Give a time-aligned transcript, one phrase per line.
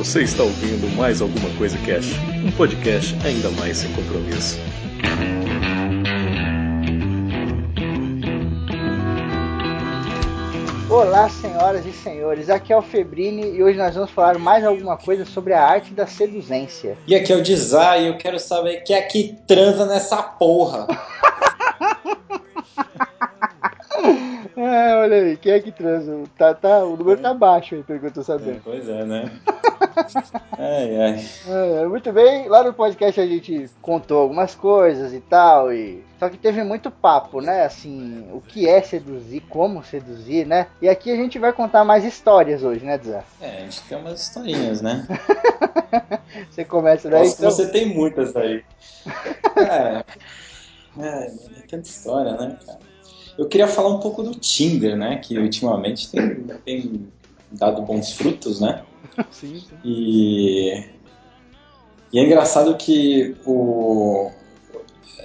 [0.00, 4.58] Você está ouvindo mais alguma coisa Cash, um podcast ainda mais sem compromisso.
[10.88, 14.96] Olá, senhoras e senhores, aqui é o Febrini e hoje nós vamos falar mais alguma
[14.96, 16.96] coisa sobre a arte da seduzência.
[17.06, 20.86] E aqui é o Dizai e eu quero saber quem é que transa nessa porra.
[24.56, 26.22] É, olha aí, quem é que transa?
[26.36, 28.60] Tá, tá, o número tá baixo aí, pelo que eu tô É, sabendo.
[28.62, 29.30] pois é, né?
[30.58, 31.24] ai, ai.
[31.46, 36.28] É, muito bem, lá no podcast a gente contou algumas coisas e tal, e só
[36.28, 37.64] que teve muito papo, né?
[37.64, 40.66] Assim, o que é seduzir, como seduzir, né?
[40.82, 43.24] E aqui a gente vai contar mais histórias hoje, né, Zé?
[43.40, 45.06] É, a gente tem umas historinhas, né?
[46.50, 47.50] Você começa daí, Nossa, então?
[47.50, 48.62] você tem muitas aí.
[49.54, 50.04] Cara,
[50.98, 52.78] é, é tanta história, né, cara?
[53.36, 55.16] Eu queria falar um pouco do Tinder, né?
[55.16, 57.08] Que ultimamente tem, tem
[57.50, 58.82] dado bons frutos, né?
[59.30, 59.76] Sim, sim.
[59.84, 60.84] E,
[62.12, 64.30] e é engraçado que o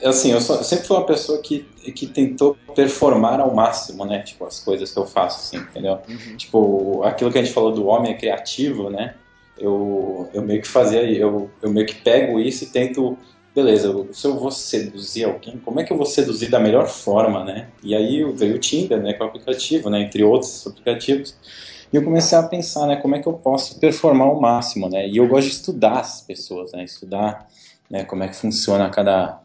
[0.03, 1.59] assim, eu, sou- eu sempre fui uma pessoa que,
[1.95, 4.19] que tentou performar ao máximo, né?
[4.21, 5.99] Tipo, as coisas que eu faço, assim, entendeu?
[6.37, 9.15] Tipo, aquilo que a gente falou do homem é criativo, né?
[9.57, 13.17] Eu, eu meio que fazia, eu, eu meio que pego isso e tento,
[13.55, 17.43] beleza, se eu vou seduzir alguém, como é que eu vou seduzir da melhor forma,
[17.45, 17.69] né?
[17.81, 21.37] E aí veio o Tinder, né, com o aplicativo, né, entre outros aplicativos.
[21.93, 25.07] E eu comecei a pensar, né, como é que eu posso performar ao máximo, né?
[25.07, 26.83] E eu gosto de estudar as pessoas, né?
[26.83, 27.47] Estudar,
[27.89, 29.39] né, como é que funciona cada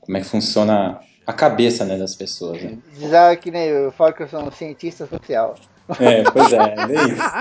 [0.00, 2.78] como é que funciona a cabeça, né, das pessoas, né?
[2.96, 5.56] Dizer que nem eu, eu falo que eu sou um cientista social.
[6.00, 7.32] É, pois é, é isso.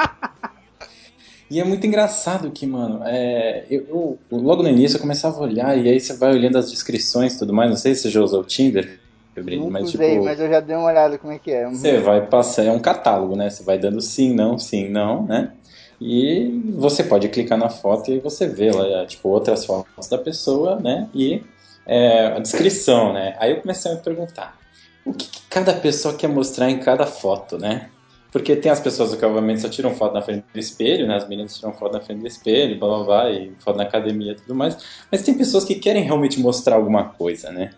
[1.50, 3.86] E é muito engraçado que, mano, é, eu,
[4.31, 7.36] eu- logo no início eu começava a olhar e aí você vai olhando as descrições
[7.36, 7.70] e tudo mais.
[7.70, 9.00] Não sei se você já usou o Tinder,
[9.36, 11.69] Gabriel, Nunca mas tipo, usei, mas eu já dei uma olhada como é que é.
[11.69, 13.50] você vai passar, é um catálogo, né?
[13.50, 15.52] Você vai dando sim, não, sim, não, né?
[16.00, 20.79] E você pode clicar na foto e você vê lá, tipo, outras fotos da pessoa,
[20.79, 21.09] né?
[21.13, 21.44] E
[21.85, 23.35] é, a descrição, né?
[23.40, 24.57] Aí eu comecei a me perguntar,
[25.06, 27.90] o que, que cada pessoa quer mostrar em cada foto, né?
[28.31, 31.16] Porque tem as pessoas que obviamente só tiram foto na frente do espelho, né?
[31.16, 34.34] As meninas tiram foto na frente do espelho, blá blá blá, e foto na academia
[34.34, 34.78] e tudo mais.
[35.09, 37.69] Mas tem pessoas que querem realmente mostrar alguma coisa, né?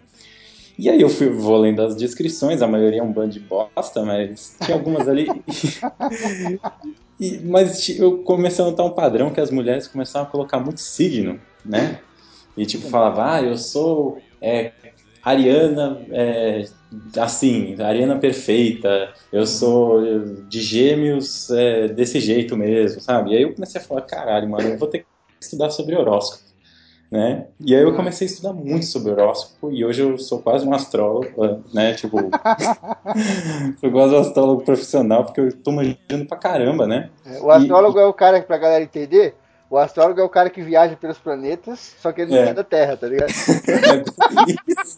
[0.78, 4.04] E aí eu fui, vou lendo as descrições, a maioria é um bando de bosta,
[4.06, 5.44] mas tinha algumas ali.
[7.20, 10.60] E- mas ti- eu comecei a notar um padrão que as mulheres começavam a colocar
[10.60, 12.02] muito signo, né?
[12.56, 14.74] E tipo, falava, ah, eu sou é,
[15.24, 16.64] Ariana, é,
[17.20, 20.02] assim, Ariana perfeita, eu sou
[20.48, 23.32] de gêmeos é, desse jeito mesmo, sabe?
[23.34, 25.08] E aí eu comecei a falar, caralho, mano, eu vou ter que
[25.44, 26.47] estudar sobre horóscopo.
[27.10, 27.48] Né?
[27.62, 30.74] E aí eu comecei a estudar muito sobre horóscopo e hoje eu sou quase um
[30.74, 31.94] astrólogo, né?
[31.94, 32.18] Tipo,
[33.80, 37.10] sou quase um astrólogo profissional porque eu tô manjando pra caramba, né?
[37.42, 39.36] O astrólogo é o cara, pra galera entender,
[39.70, 42.50] o astrólogo é o cara que viaja pelos planetas, só que ele não É.
[42.50, 43.32] é da Terra, tá ligado?
[43.48, 44.98] É bem isso.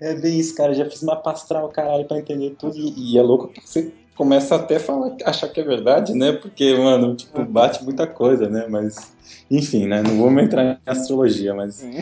[0.00, 0.72] É bem isso, cara.
[0.72, 2.76] Eu já fiz uma pastral, caralho, pra entender tudo.
[2.76, 6.32] E, e é louco que você começa até a falar, achar que é verdade, né?
[6.32, 8.66] Porque, mano, tipo, bate muita coisa, né?
[8.68, 9.12] Mas,
[9.50, 10.02] enfim, né?
[10.02, 11.84] Não vamos entrar em astrologia, mas.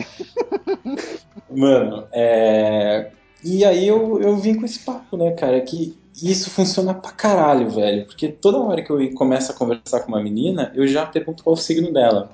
[1.49, 3.11] Mano, é.
[3.43, 5.59] E aí eu, eu vim com esse papo, né, cara?
[5.61, 8.05] Que isso funciona pra caralho, velho.
[8.05, 11.53] Porque toda hora que eu começo a conversar com uma menina, eu já pergunto qual
[11.53, 12.31] o signo dela.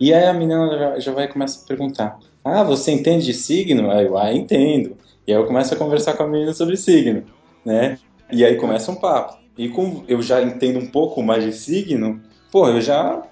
[0.00, 3.90] E aí a menina já, já vai começar a perguntar: Ah, você entende de signo?
[3.90, 4.96] Aí eu, ah, entendo.
[5.26, 7.24] E aí eu começo a conversar com a menina sobre signo,
[7.64, 7.98] né?
[8.32, 9.38] E aí começa um papo.
[9.56, 12.20] E como eu já entendo um pouco mais de signo,
[12.50, 13.22] pô, eu já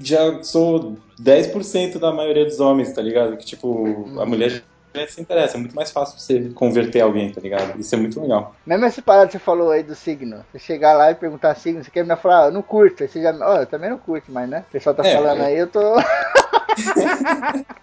[0.00, 3.36] já sou 10% da maioria dos homens, tá ligado?
[3.36, 4.62] Que tipo, a mulher
[4.94, 7.78] já se interessa, é muito mais fácil você converter alguém, tá ligado?
[7.80, 8.54] Isso é muito legal.
[8.66, 11.82] Mesmo esse parado que você falou aí do signo, você chegar lá e perguntar signo,
[11.82, 13.98] você quer me falar, ah, eu não curto, aí você já, ó, eu também não
[13.98, 14.64] curto, mas né?
[14.68, 15.46] O pessoal tá É, falando é.
[15.46, 15.80] aí, eu tô.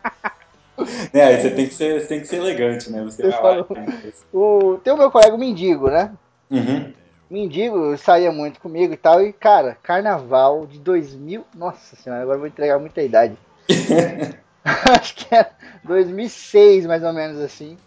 [1.14, 3.04] É, aí você tem que ser, tem que ser elegante, né?
[3.04, 3.64] Você Você vai lá.
[3.66, 3.86] falou.
[4.34, 4.78] O...
[4.78, 6.12] Tem o meu colega mendigo, né?
[6.50, 6.94] Uhum.
[7.30, 11.46] Mendigo saía muito comigo e tal, e cara, carnaval de 2000.
[11.56, 13.38] Nossa senhora, agora eu vou entregar muita idade.
[14.64, 15.52] Acho que era
[15.84, 17.78] 2006, mais ou menos assim.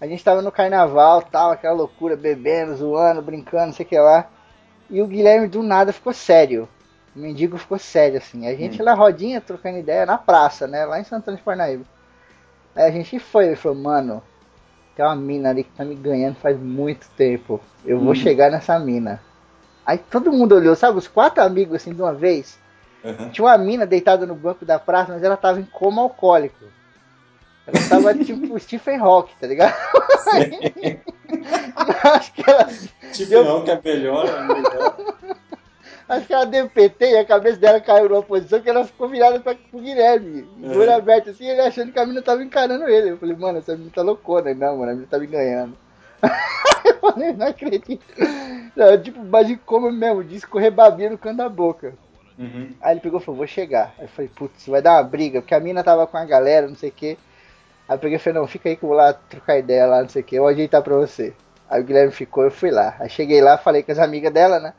[0.00, 3.98] A gente tava no carnaval, tal, aquela loucura, bebendo, zoando, brincando, não sei o que
[3.98, 4.28] lá.
[4.90, 6.68] E o Guilherme do nada ficou sério.
[7.14, 8.48] O mendigo ficou sério, assim.
[8.48, 10.84] A gente lá rodinha, trocando ideia na praça, né?
[10.84, 11.84] Lá em Santana de Parnaíba.
[12.74, 14.22] Aí a gente foi, ele falou, mano,
[14.94, 17.60] tem uma mina ali que tá me ganhando faz muito tempo.
[17.84, 19.20] Eu vou chegar nessa mina.
[19.84, 22.58] Aí todo mundo olhou, sabe, os quatro amigos assim de uma vez.
[23.02, 23.30] Uhum.
[23.30, 26.64] Tinha uma mina deitada no banco da praça, mas ela tava em coma alcoólico.
[27.66, 29.74] Ela tava tipo Stephen Hawking, tá ligado?
[32.14, 34.96] Acho que ela não, que é melhor, é melhor.
[36.12, 39.08] Acho que ela deu PT e a cabeça dela caiu numa posição que ela ficou
[39.08, 40.46] virada pra, pro Guilherme.
[40.62, 40.76] É.
[40.76, 43.12] olho aberto assim, ele achando que a mina tava encarando ele.
[43.12, 44.52] Eu falei, mano, essa mina tá loucona.
[44.52, 45.74] Não, mano, a mina tá me ganhando.
[46.84, 48.04] eu falei, não acredito.
[48.76, 51.94] Não, tipo, mas como mesmo, de escorrer babinha no canto da boca.
[52.38, 52.72] Uhum.
[52.82, 53.94] Aí ele pegou e falou, vou chegar.
[53.98, 56.68] Aí eu falei, putz, vai dar uma briga, porque a mina tava com a galera,
[56.68, 57.16] não sei o que.
[57.88, 60.02] Aí eu peguei e falei, não, fica aí que eu vou lá trocar ideia lá,
[60.02, 61.32] não sei o que, eu vou ajeitar pra você.
[61.70, 62.96] Aí o Guilherme ficou, eu fui lá.
[63.00, 64.74] Aí cheguei lá, falei com as amigas dela, né?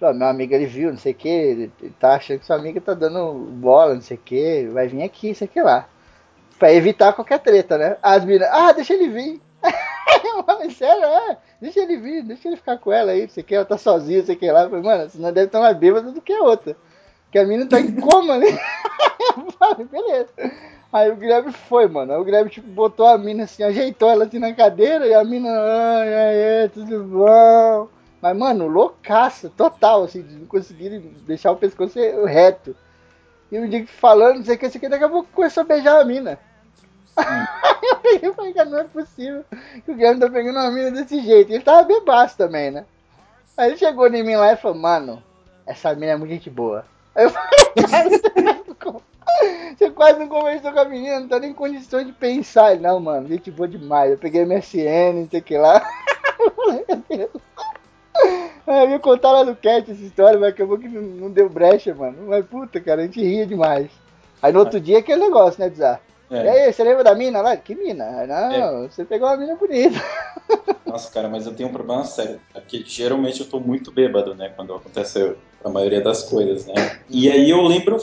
[0.00, 1.70] Falei, meu amigo ele viu, não sei o que,
[2.00, 5.34] tá achando que sua amiga tá dando bola, não sei o que, vai vir aqui,
[5.34, 5.86] sei o que lá.
[6.58, 7.98] Pra evitar qualquer treta, né?
[8.02, 9.42] As meninas, ah, deixa ele vir.
[10.64, 13.46] eu sério, é, deixa ele vir, deixa ele ficar com ela aí, não sei o
[13.46, 14.62] que, ela tá sozinha, não sei o que lá.
[14.62, 16.74] Eu falei, mano, deve estar mais bêbada do que a outra.
[17.30, 18.46] Que a menina tá em coma, né?
[19.36, 20.30] eu falei, beleza.
[20.90, 22.12] Aí o Guilherme foi, mano.
[22.12, 25.22] Aí o Guilherme, tipo, botou a mina assim, ajeitou ela assim na cadeira e a
[25.22, 27.99] mina, ai, ai, ai, tudo bom.
[28.20, 32.76] Mas, mano, loucaça, total, assim, de não conseguir deixar o pescoço reto.
[33.50, 35.28] E o Dick falando, não sei o que, não sei o que, daqui a pouco
[35.32, 36.38] começou a beijar a mina.
[37.82, 39.44] Eu peguei e falei, cara, não é possível
[39.84, 41.50] que o Guilherme tá pegando uma mina desse jeito.
[41.50, 42.84] E ele tava bebaço também, né?
[43.56, 45.22] Aí ele chegou em mim lá e falou, mano,
[45.66, 46.84] essa mina é muito gente boa.
[47.14, 47.48] Aí eu falei,
[47.90, 48.08] cara,
[49.76, 52.72] você quase não conversou com a menina, não tá nem em condições de pensar.
[52.72, 54.10] Ele, não, mano, gente boa demais.
[54.12, 55.82] Eu peguei MSN, não sei o que lá.
[56.68, 57.42] Meu Deus.
[58.70, 61.92] Ah, eu ia contar lá no cat essa história, mas acabou que não, deu brecha,
[61.92, 62.18] mano.
[62.28, 63.90] Mas puta, cara, a gente ria demais.
[64.40, 65.98] Aí no outro dia aquele negócio, né, Bizarro?
[66.30, 66.44] É.
[66.44, 67.56] E aí, você lembra da mina lá?
[67.56, 68.24] Que mina?
[68.28, 68.88] Não, é.
[68.88, 70.00] você pegou uma mina bonita.
[70.86, 72.40] Nossa, cara, mas eu tenho um problema sério.
[72.52, 74.52] Porque geralmente eu tô muito bêbado, né?
[74.54, 75.34] Quando acontece
[75.64, 77.00] a maioria das coisas, né?
[77.08, 77.98] E aí eu lembro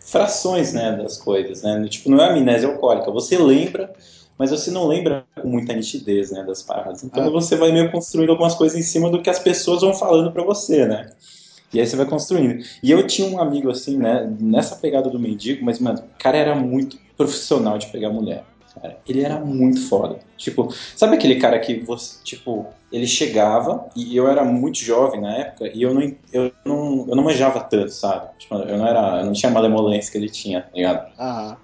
[0.00, 1.86] frações, né, das coisas, né?
[1.86, 3.10] Tipo, não é amnésia alcoólica.
[3.10, 3.92] Você lembra,
[4.38, 7.02] mas você não lembra com muita nitidez, né, das paradas.
[7.02, 7.30] Então ah.
[7.30, 10.44] você vai meio construindo algumas coisas em cima do que as pessoas vão falando para
[10.44, 11.10] você, né?
[11.72, 12.64] E aí você vai construindo.
[12.82, 16.38] E eu tinha um amigo assim, né, nessa pegada do mendigo, mas, mano, o cara
[16.38, 18.44] era muito profissional de pegar mulher
[18.80, 18.98] cara.
[19.06, 20.18] Ele era muito foda.
[20.36, 25.36] Tipo, sabe aquele cara que você, tipo, ele chegava e eu era muito jovem na
[25.36, 28.28] época e eu não, eu não, eu não manjava tanto, sabe?
[28.38, 31.12] Tipo, eu não era, eu não tinha a malemolência que ele tinha, tá ligado?
[31.18, 31.56] Aham.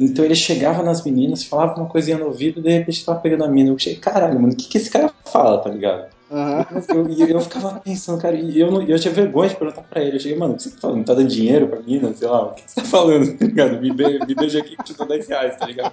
[0.00, 3.44] Então ele chegava nas meninas, falava uma coisinha no ouvido e de repente tava pegando
[3.44, 3.68] a mina.
[3.68, 6.08] Eu cheguei, caralho, mano, o que, que esse cara fala, tá ligado?
[6.30, 6.64] Uhum.
[6.88, 10.16] Eu, eu, eu, ficava pensando, cara, e eu, eu tinha vergonha de perguntar pra ele.
[10.16, 11.04] Eu cheguei, mano, o que você tá falando?
[11.04, 12.14] Tá dando dinheiro pra mina?
[12.14, 13.80] Sei lá, o que você tá falando, tá ligado?
[13.80, 15.92] Me, be, me beija aqui que te dou 10 reais, tá ligado?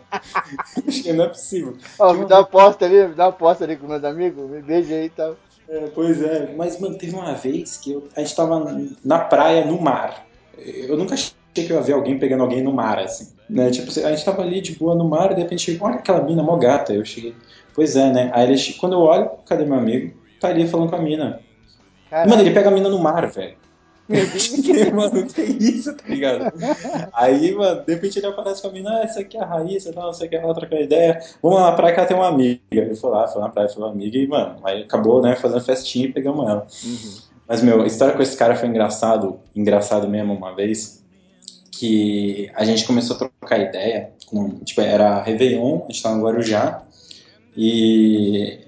[0.86, 1.76] Eu cheguei, não é possível.
[2.00, 4.62] Ó, me dá uma aposta ali, me dá uma aposta ali com meus amigos, me
[4.62, 5.36] beija aí e tal.
[5.68, 9.66] É, pois é, mas, mano, teve uma vez que eu, a gente tava na praia,
[9.66, 10.26] no mar.
[10.58, 13.36] Eu nunca achei que eu ia ver alguém pegando alguém no mar, assim.
[13.50, 13.70] Né?
[13.72, 16.22] Tipo, a gente tava ali de boa no mar e de repente chegou, olha aquela
[16.22, 16.94] mina mó gata.
[16.94, 17.36] Eu cheguei,
[17.74, 18.32] pois é, né?
[18.34, 20.18] Aí ele, quando eu olho, cadê meu amigo?
[20.40, 21.40] tá ali falando com a mina.
[22.10, 22.30] Caralho.
[22.30, 23.56] Mano, ele pega a mina no mar, velho.
[24.96, 26.54] mano, tem isso, tá ligado?
[27.14, 29.92] Aí, mano, de repente ele aparece com a mina, ah, essa aqui é a Raíssa,
[29.94, 31.20] não, essa aqui é ela trocar ideia.
[31.44, 32.62] Vamos lá na praia que ela tem uma amiga.
[32.72, 35.60] Ele foi lá, foi na praia, foi uma amiga e, mano, aí acabou, né, fazendo
[35.60, 36.66] festinha e pegamos ela.
[36.86, 37.18] Uhum.
[37.46, 41.04] Mas, meu, a história com esse cara foi engraçado, engraçado mesmo uma vez,
[41.78, 46.24] que a gente começou a trocar ideia, com, tipo, era Réveillon, a gente tava no
[46.24, 46.84] Guarujá,
[47.56, 48.68] e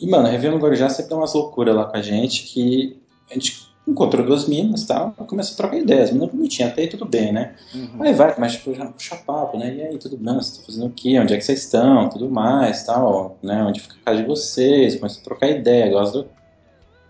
[0.00, 3.66] e, mano, Revendo Guarujá sempre dá umas loucuras lá com a gente que a gente
[3.88, 6.10] encontrou duas minas e tal, começa a trocar ideias.
[6.10, 7.54] Mina bonitinha, até aí tudo bem, né?
[7.74, 8.02] Uhum.
[8.02, 9.74] Aí vai, começa tipo, já puxa papo, né?
[9.74, 10.34] E aí, tudo bem?
[10.34, 11.18] Vocês estão fazendo o quê?
[11.18, 12.08] Onde é que vocês estão?
[12.08, 13.62] Tudo mais, tal, né?
[13.62, 14.96] Onde fica a casa de vocês?
[14.96, 16.28] Começa a trocar ideia, gosta do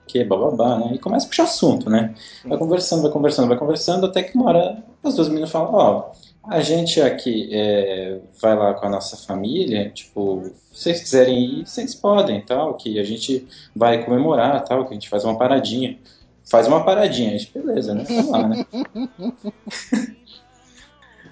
[0.07, 0.93] que, bababá, né?
[0.95, 2.15] E começa a puxar assunto, né?
[2.45, 5.99] Vai conversando, vai conversando, vai conversando, até que uma hora as duas meninas falam, ó,
[5.99, 11.61] oh, a gente aqui é, vai lá com a nossa família, tipo, se vocês quiserem
[11.61, 15.37] ir, vocês podem, tal, que a gente vai comemorar, tal, que a gente faz uma
[15.37, 15.99] paradinha.
[16.49, 18.05] Faz uma paradinha, a gente, beleza, né?
[18.09, 18.67] Vamos lá, né?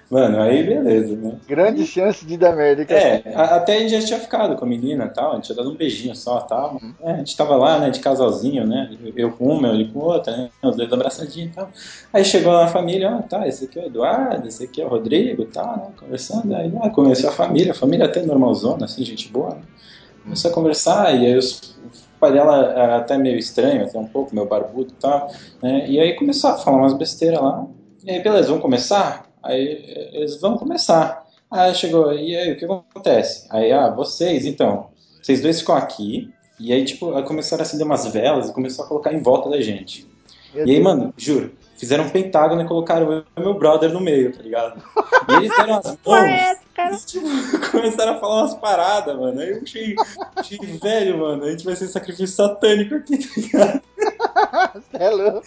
[0.09, 1.35] Mano, aí beleza, né?
[1.47, 2.83] Grande chance de dar merda.
[2.93, 5.45] É, a, até a gente já tinha ficado com a menina e tal, a gente
[5.45, 6.73] tinha dado um beijinho só e tal.
[6.73, 6.93] Uhum.
[7.01, 8.95] É, a gente tava lá, né, de casalzinho, né?
[9.15, 10.49] Eu com uma, ele com outra, né?
[10.61, 11.69] Os dois abraçadinhos e tal.
[12.13, 14.85] Aí chegou lá a família, ó, tá, esse aqui é o Eduardo, esse aqui é
[14.85, 15.87] o Rodrigo e tal, né?
[15.99, 19.61] Conversando, aí ah, conheceu a família, a família até normalzona, assim, gente boa, né?
[20.23, 21.77] Começou a conversar, e aí os,
[22.15, 25.31] o pai dela era até meio estranho, até um pouco, meio barbudo e tal,
[25.63, 25.87] né?
[25.87, 27.65] E aí começou a falar umas besteiras lá.
[28.03, 29.24] E aí, beleza, vamos começar?
[29.45, 31.25] Aí eles vão começar.
[31.49, 33.47] Aí chegou, e aí, o que acontece?
[33.49, 34.89] Aí, ah, vocês, então,
[35.21, 38.87] vocês dois ficam aqui, e aí, tipo, começaram a acender umas velas e começou a
[38.87, 40.07] colocar em volta da gente.
[40.53, 44.01] Meu e aí, mano, juro, fizeram um pentágono e colocaram eu e meu brother no
[44.01, 44.81] meio, tá ligado?
[45.29, 46.64] E eles deram as mãos
[47.05, 47.25] tipo,
[47.71, 49.39] começaram a falar umas paradas, mano.
[49.39, 49.95] Aí eu achei,
[50.35, 53.81] achei velho, mano, a gente vai ser sacrifício satânico aqui, tá ligado?
[54.93, 55.45] É louco.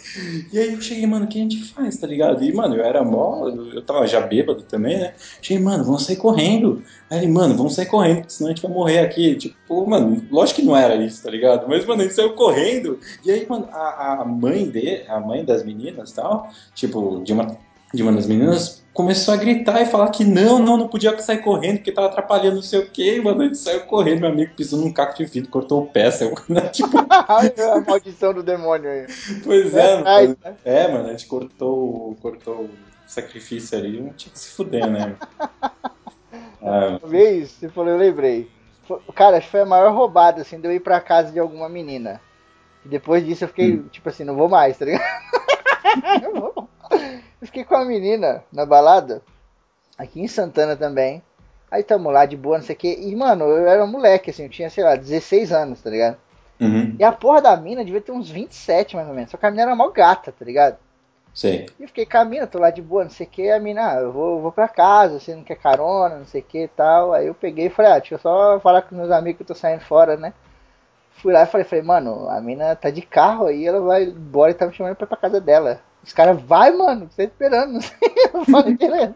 [0.51, 2.43] E aí eu cheguei, mano, o que a gente faz, tá ligado?
[2.43, 5.13] E, mano, eu era mó, eu tava já bêbado também, né?
[5.41, 6.83] Cheguei, mano, vamos sair correndo.
[7.09, 9.35] Aí ele, mano, vamos sair correndo, porque senão a gente vai morrer aqui.
[9.35, 11.67] Tipo, mano, lógico que não era isso, tá ligado?
[11.67, 12.99] Mas, mano, a gente saiu correndo.
[13.23, 17.33] E aí, mano, a, a mãe dele, a mãe das meninas e tal, tipo, de
[17.33, 17.57] uma,
[17.93, 21.39] de uma das meninas, começou a gritar e falar que não, não, não podia sair
[21.39, 23.41] correndo, porque tava atrapalhando não sei o que, mano.
[23.41, 26.33] A gente saiu correndo, meu amigo pisou num caco de vidro, cortou o pé, saiu,
[26.71, 29.07] tipo, a maldição do demônio aí.
[29.43, 30.37] Pois É, é, mano.
[30.65, 32.69] É, mano, a gente cortou, cortou o
[33.07, 35.15] sacrifício ali, não tinha que se fuder, né?
[36.61, 38.49] Ah, Uma vez, você falou, eu lembrei.
[39.15, 41.69] Cara, acho que foi a maior roubada, assim, de eu ir pra casa de alguma
[41.69, 42.19] menina.
[42.83, 43.87] E depois disso eu fiquei, Hum.
[43.91, 45.03] tipo assim, não vou mais, tá ligado?
[46.23, 46.68] Não vou.
[47.59, 49.21] Fiquei com a menina na balada,
[49.97, 51.23] aqui em Santana também.
[51.71, 52.93] Aí tamo lá de boa, não sei o que.
[52.95, 56.17] E, mano, eu era moleque, assim, eu tinha, sei lá, 16 anos, tá ligado?
[56.59, 59.31] uhum, E a porra da mina devia ter uns 27, mais ou menos.
[59.31, 60.77] Só que a mina era mó gata, tá ligado?
[61.33, 61.75] sei.
[61.79, 63.59] E eu fiquei com a mina, tô lá de boa, não sei o que, a
[63.59, 66.63] mina, ah, eu vou, vou pra casa, você não quer carona, não sei o que
[66.65, 67.13] e tal.
[67.13, 69.47] Aí eu peguei e falei, ah, deixa eu só falar com meus amigos que eu
[69.47, 70.33] tô saindo fora, né?
[71.11, 74.51] Fui lá e falei, falei, mano, a mina tá de carro aí, ela vai embora
[74.51, 75.81] e tá me chamando pra ir pra casa dela.
[76.03, 77.97] Os caras, vai, mano, você tá esperando, não sei.
[78.33, 79.15] Eu falei, beleza.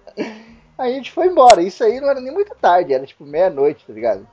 [0.77, 1.61] Aí a gente foi embora.
[1.61, 4.27] Isso aí não era nem muito tarde, era tipo meia-noite, tá ligado?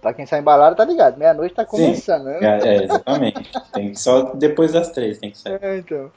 [0.00, 1.18] Pra quem sai embalado, tá ligado?
[1.18, 2.38] Meia-noite tá começando, né?
[2.40, 3.52] É, é, exatamente.
[3.72, 5.58] Tem só depois das três tem que sair.
[5.62, 6.10] É, então.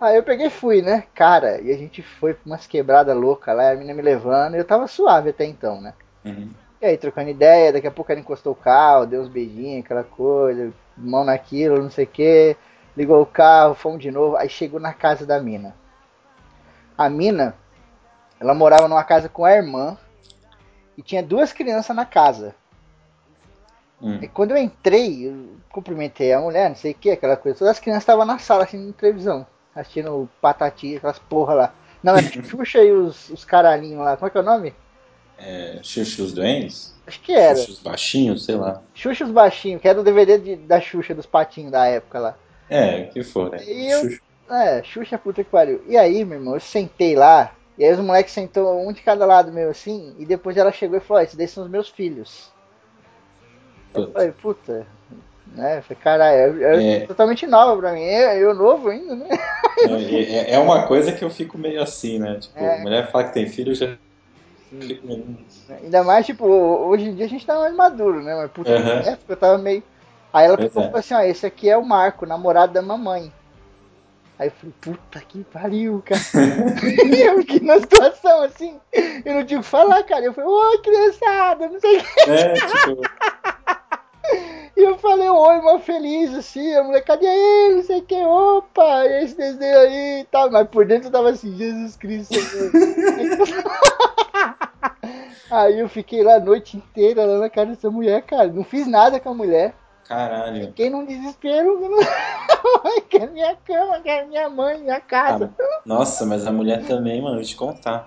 [0.00, 1.04] Aí eu peguei e fui, né?
[1.14, 4.58] Cara, e a gente foi pra umas quebradas loucas lá, a menina me levando, e
[4.58, 5.92] eu tava suave até então, né?
[6.24, 6.48] Uhum.
[6.80, 10.02] E aí, trocando ideia, daqui a pouco ela encostou o carro, deu uns beijinhos, aquela
[10.02, 12.56] coisa, mão naquilo, não sei o que,
[12.96, 15.74] ligou o carro, fomos de novo, aí chegou na casa da mina.
[16.96, 17.54] A mina,
[18.38, 19.96] ela morava numa casa com a irmã,
[20.96, 22.54] e tinha duas crianças na casa.
[24.02, 24.18] Hum.
[24.20, 27.58] E quando eu entrei, eu cumprimentei a mulher, não sei o que, aquela coisa.
[27.58, 31.74] Todas as crianças estavam na sala assistindo televisão, assistindo Patati, aquelas porra lá.
[32.02, 34.16] Não, é Xuxa e os, os caralhinhos lá.
[34.16, 34.74] Como é que é o nome?
[35.38, 36.94] É, Xuxos doentes?
[37.06, 37.56] Acho que era.
[37.56, 38.82] Xuxos baixinhos, sei lá.
[38.94, 42.36] Xuxa os baixinhos, que era o DVD de- da Xuxa, dos patinhos da época lá.
[42.70, 43.58] É, que for, né?
[43.66, 44.20] E eu- Xuxa.
[44.50, 45.82] É, Xuxa puta que pariu.
[45.86, 49.26] E aí, meu irmão, eu sentei lá, e aí os moleques sentou um de cada
[49.26, 51.88] lado meu assim, e depois ela chegou e falou, "Ó, esses daí são os meus
[51.88, 52.50] filhos.
[53.94, 54.86] Eu falei, puta,
[55.54, 55.82] né?
[55.82, 57.06] Falei, caralho, é, é É.
[57.06, 59.28] totalmente nova pra mim, eu, eu novo ainda, né?
[59.88, 62.38] É, é- é uma coisa que eu fico meio assim, né?
[62.40, 62.78] Tipo, É.
[62.80, 63.96] mulher fala que tem filho, eu já.
[65.82, 68.34] Ainda mais, tipo, hoje em dia a gente tá mais maduro, né?
[68.36, 69.82] Mas puta, na época eu tava meio.
[70.32, 70.70] Aí ela Pois é.
[70.70, 73.32] falou assim, ó, esse aqui é o Marco, namorado da mamãe.
[74.38, 76.20] Aí eu falei, puta que pariu, cara.
[77.14, 78.80] e eu fiquei na situação assim,
[79.24, 80.24] eu não tinha o que falar, cara.
[80.24, 82.30] Eu falei, oi, criançada, não sei o que.
[82.30, 83.02] É, tipo,
[84.80, 88.14] E eu falei, oi, mó feliz, assim, a molecada, e aí, não sei o que,
[88.14, 90.50] opa, e esse desenho aí e tal.
[90.50, 92.34] Mas por dentro eu tava assim, Jesus Cristo.
[95.50, 98.46] Aí eu fiquei lá a noite inteira lá na casa dessa mulher, cara.
[98.46, 99.74] Não fiz nada com a mulher.
[100.10, 100.66] Caralho.
[100.66, 101.78] Fiquei num desespero.
[103.08, 105.54] Quero minha cama, quero minha mãe, minha casa.
[105.86, 108.06] Nossa, mas a mulher também, mano, vou te contar.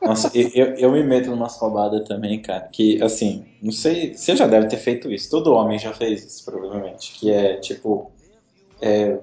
[0.00, 2.68] Nossa, eu, eu, me meto numa roubada também, cara.
[2.72, 5.30] Que, assim, não sei, você já deve ter feito isso.
[5.30, 7.12] Todo homem já fez isso, provavelmente.
[7.12, 8.10] Que é, tipo,
[8.80, 9.18] é,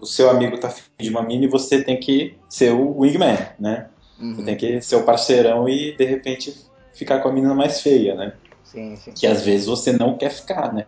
[0.00, 3.36] o seu amigo tá afim de uma mina e você tem que ser o wingman,
[3.58, 3.88] né?
[4.18, 4.44] Você Uhum.
[4.44, 6.54] tem que ser o parceirão e, de repente,
[6.92, 8.34] ficar com a menina mais feia, né?
[8.62, 9.12] Sim, sim.
[9.12, 10.86] Que às vezes você não quer ficar, né?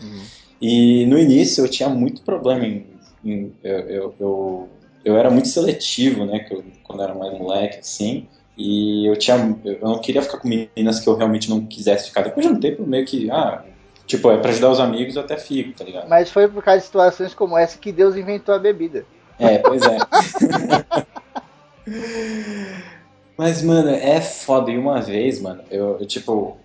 [0.00, 0.22] Uhum.
[0.60, 2.86] E no início eu tinha muito problema em.
[3.24, 4.70] em- eu, eu, eu,
[5.04, 6.40] eu era muito seletivo, né?
[6.40, 8.28] Que eu, quando eu era mais moleque, assim.
[8.56, 9.36] E eu tinha.
[9.64, 12.22] Eu não queria ficar com meninas que eu realmente não quisesse ficar.
[12.22, 13.30] Depois de um tempo, meio que.
[13.30, 13.64] Ah,
[14.06, 16.08] tipo, é pra ajudar os amigos, eu até fico, tá ligado?
[16.08, 19.06] Mas foi por causa de situações como essa que Deus inventou a bebida.
[19.38, 19.98] É, pois é.
[23.36, 24.70] Mas, mano, é foda.
[24.70, 26.58] E uma vez, mano, eu, eu, tipo.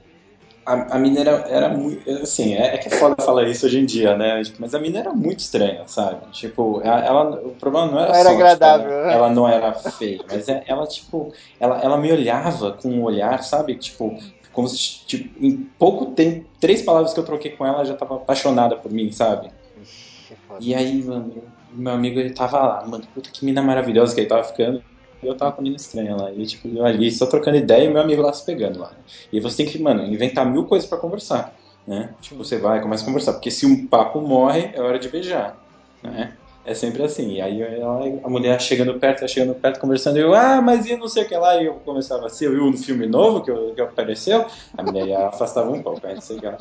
[0.67, 2.09] A, a mina era, era muito.
[2.21, 4.41] Assim, é, é que é foda falar isso hoje em dia, né?
[4.43, 6.29] Tipo, Mas a mina era muito estranha, sabe?
[6.31, 8.29] Tipo, ela, ela- o problema não era Não era só.
[8.29, 9.13] tipo, agradável, ela, né?
[9.13, 11.31] ela não era feia, mas é- ela, tipo.
[11.59, 13.77] Ela, ela me olhava com um olhar, sabe?
[13.77, 14.17] Tipo.
[14.51, 17.95] Como se, tipo, em pouco tempo, três palavras que eu troquei com ela, ela já
[17.95, 19.51] tava apaixonada por mim, sabe?
[19.81, 20.35] Ixi.
[20.59, 24.27] E aí, mano, meu amigo ele tava lá, mano, puta que mina maravilhosa que ele
[24.27, 24.83] tava ficando.
[25.21, 26.31] E eu tava com a mina estranha lá.
[26.31, 28.91] E tipo, eu ali só trocando ideia e meu amigo lá se pegando lá.
[29.31, 31.55] E você tem que, mano, inventar mil coisas pra conversar,
[31.87, 32.13] né?
[32.21, 33.33] Tipo, você vai, começa a conversar.
[33.33, 35.57] Porque se um papo morre, é hora de beijar,
[36.03, 36.33] né?
[36.65, 37.35] É sempre assim.
[37.35, 37.61] E aí
[38.23, 41.27] a mulher chegando perto, chegando perto, conversando, e eu, ah, mas e não sei o
[41.27, 44.45] que lá, e eu começava assim, eu vi no filme novo que, eu, que apareceu,
[44.77, 46.57] a mulher afastava um pouco, aí sei lá.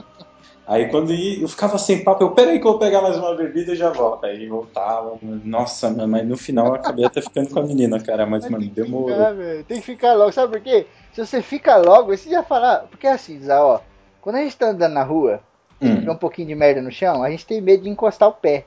[0.67, 3.35] Aí quando ia, eu ficava sem papo, eu, peraí que eu vou pegar mais uma
[3.37, 4.27] bebida e já volto.
[4.27, 8.49] Aí voltava, nossa, mas no final eu acabei até ficando com a menina, cara, mas,
[8.51, 9.09] mano, demorou.
[9.09, 9.35] Ficar,
[9.69, 10.87] tem que ficar logo, sabe por quê?
[11.13, 13.79] Se você fica logo, você já falar, porque é assim, Zé, ó,
[14.21, 15.41] quando a gente tá andando na rua,
[15.81, 16.01] hum.
[16.01, 18.67] vê um pouquinho de merda no chão, a gente tem medo de encostar o pé.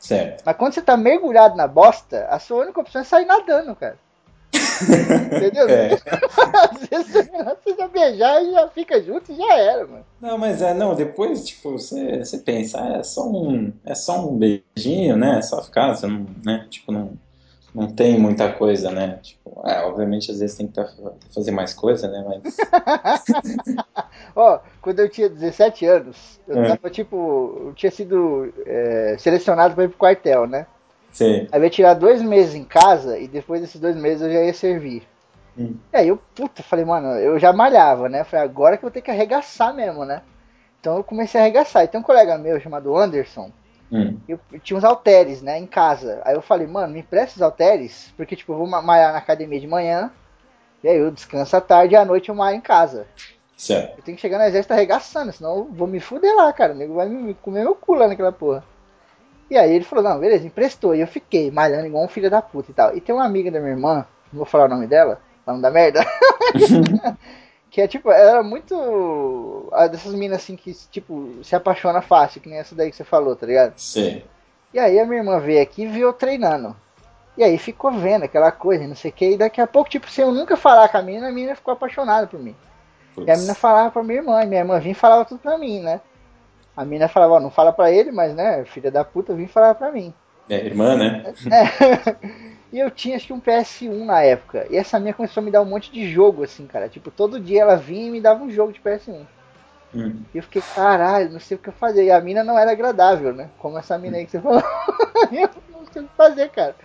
[0.00, 0.42] Certo.
[0.44, 3.96] Mas quando você tá mergulhado na bosta, a sua única opção é sair nadando, cara.
[5.36, 5.68] Entendeu?
[5.68, 5.94] É.
[6.70, 7.30] Às vezes
[7.62, 10.04] você já beijar e já fica junto e já era, mano.
[10.20, 13.72] Não, mas é, não, depois, tipo, você, você pensa, é só um.
[13.84, 15.38] É só um beijinho, né?
[15.38, 16.66] É só ficar, você não, né?
[16.70, 17.12] Tipo, não,
[17.74, 19.18] não tem muita coisa, né?
[19.22, 20.80] Tipo, é, obviamente às vezes tem que
[21.34, 22.24] fazer mais coisa, né?
[22.26, 22.56] Mas.
[24.34, 26.68] Ó, quando eu tinha 17 anos, eu é.
[26.68, 30.66] tava, tipo, eu tinha sido é, selecionado para ir pro quartel, né?
[31.16, 31.48] Sim.
[31.50, 34.42] Aí eu ia tirar dois meses em casa e depois desses dois meses eu já
[34.42, 35.02] ia servir.
[35.58, 35.74] Hum.
[35.90, 38.22] E aí eu, puta, falei, mano, eu já malhava, né?
[38.22, 40.20] Falei, agora que eu vou ter que arregaçar mesmo, né?
[40.78, 41.84] Então eu comecei a arregaçar.
[41.84, 43.50] E tem um colega meu chamado Anderson,
[43.90, 44.18] hum.
[44.28, 46.20] eu, eu, tinha uns halteres, né, em casa.
[46.22, 49.58] Aí eu falei, mano, me empresta os halteres, porque tipo, eu vou malhar na academia
[49.58, 50.10] de manhã,
[50.84, 53.06] e aí eu descanso à tarde e à noite eu malho em casa.
[53.56, 53.96] Certo.
[53.96, 56.74] Eu tenho que chegar no exército arregaçando, senão eu vou me fuder lá, cara.
[56.74, 58.62] O nego vai me comer meu cu lá naquela porra.
[59.50, 60.94] E aí ele falou, não, beleza, emprestou.
[60.94, 62.96] E eu fiquei malhando igual um filho da puta e tal.
[62.96, 65.60] E tem uma amiga da minha irmã, não vou falar o nome dela, pra não
[65.60, 66.04] dar merda.
[67.70, 69.70] que é tipo, ela era muito.
[69.90, 73.36] dessas minas assim que, tipo, se apaixona fácil, que nem essa daí que você falou,
[73.36, 73.74] tá ligado?
[73.76, 74.22] Sim.
[74.72, 76.74] E aí a minha irmã veio aqui e viu eu treinando.
[77.36, 80.10] E aí ficou vendo aquela coisa, não sei o que, e daqui a pouco, tipo,
[80.10, 82.56] sem eu nunca falar com a menina, a menina ficou apaixonada por mim.
[83.18, 85.58] E a menina falava pra minha irmã, e minha irmã vinha e falava tudo pra
[85.58, 86.00] mim, né?
[86.76, 89.74] A mina falava, ó, não fala pra ele, mas né, filha da puta, vim falar
[89.74, 90.12] pra mim.
[90.48, 91.34] É, irmã, né?
[91.50, 92.16] É.
[92.72, 94.66] e eu tinha acho que um PS1 na época.
[94.70, 96.88] E essa minha começou a me dar um monte de jogo, assim, cara.
[96.88, 99.26] Tipo, todo dia ela vinha e me dava um jogo de PS1.
[99.94, 100.16] Hum.
[100.34, 102.04] E eu fiquei, caralho, não sei o que eu fazer.
[102.04, 103.48] E a mina não era agradável, né?
[103.58, 104.62] Como essa mina aí que você falou.
[105.32, 106.76] eu não sei o que fazer, cara.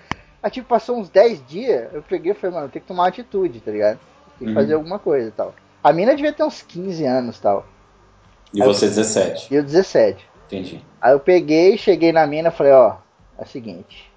[0.42, 3.10] Aí, tipo, passou uns 10 dias, eu peguei e falei, mano, tem que tomar uma
[3.10, 4.00] atitude, tá ligado?
[4.40, 4.54] Tem que uhum.
[4.56, 5.54] fazer alguma coisa e tal.
[5.84, 7.66] A mina devia ter uns 15 anos tal.
[8.54, 9.54] E você 17.
[9.54, 10.30] E eu 17.
[10.48, 10.84] Entendi.
[11.02, 12.96] Aí eu peguei, cheguei na mina falei, ó,
[13.38, 14.12] é o seguinte.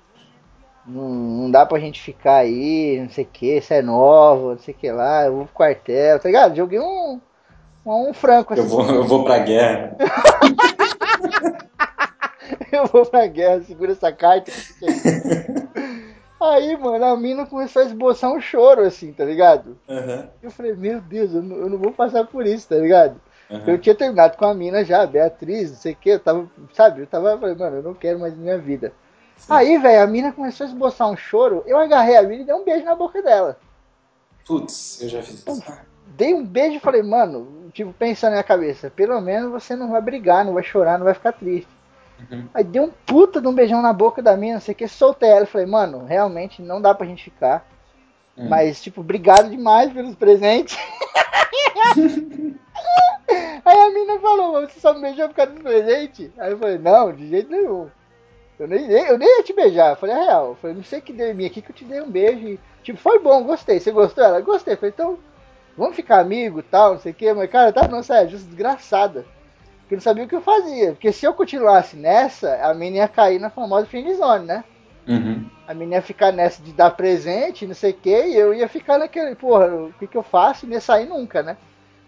[0.87, 4.59] Não, não dá pra gente ficar aí, não sei o que, você é nova, não
[4.59, 6.57] sei o que lá, eu vou pro quartel, tá ligado?
[6.57, 7.21] Joguei um,
[7.87, 8.63] um, um franco assim.
[8.63, 9.97] Eu vou, eu vou pra guerra.
[12.71, 14.53] eu vou pra guerra, segura essa carta.
[16.41, 19.79] Aí, mano, a mina começou a esboçar um choro, assim, tá ligado?
[19.89, 20.27] Uhum.
[20.43, 23.19] Eu falei, meu Deus, eu não, eu não vou passar por isso, tá ligado?
[23.51, 23.63] Uhum.
[23.67, 27.03] Eu tinha terminado com a mina já, Beatriz, não sei o que, eu tava, sabe,
[27.03, 28.93] eu tava, falei, mano, eu não quero mais minha vida.
[29.37, 29.53] Sim.
[29.53, 32.55] Aí, velho, a mina começou a esboçar um choro, eu agarrei a mina e dei
[32.55, 33.59] um beijo na boca dela.
[34.47, 35.73] Putz, eu já fiz isso.
[36.07, 39.91] Dei um beijo e falei, mano, tipo, pensando na minha cabeça, pelo menos você não
[39.91, 41.69] vai brigar, não vai chorar, não vai ficar triste.
[42.31, 42.49] Uhum.
[42.55, 44.87] Aí dei um puta de um beijão na boca da mina, não sei o que,
[44.87, 47.67] soltei ela e falei, mano, realmente não dá pra gente ficar.
[48.37, 48.49] Uhum.
[48.49, 50.77] Mas, tipo, obrigado demais pelos presentes.
[53.65, 56.31] Aí a mina falou, você só me beijou por causa do presente?
[56.39, 57.89] Aí eu falei, não, de jeito nenhum.
[58.59, 59.91] Eu nem, eu nem ia te beijar.
[59.91, 60.49] Eu falei, é real.
[60.49, 62.11] Eu falei, não sei o que deu em mim aqui que eu te dei um
[62.11, 62.47] beijo.
[62.47, 63.81] E, tipo, foi bom, gostei.
[63.81, 64.23] Você gostou?
[64.23, 64.75] Ela, gostei.
[64.75, 65.19] Eu falei, então,
[65.77, 67.33] vamos ficar amigo tal, não sei o que.
[67.33, 69.25] Mas, cara, tá, não, sério, desgraçada.
[69.81, 70.93] Porque eu não sabia o que eu fazia.
[70.93, 74.65] Porque se eu continuasse nessa, a menina ia cair na famosa friendzone, né?
[75.07, 75.49] Uhum.
[75.67, 78.69] A menina ia ficar nessa de dar presente, não sei o que, e eu ia
[78.69, 80.65] ficar naquele, porra, o que que eu faço?
[80.65, 81.57] E não ia sair nunca, né?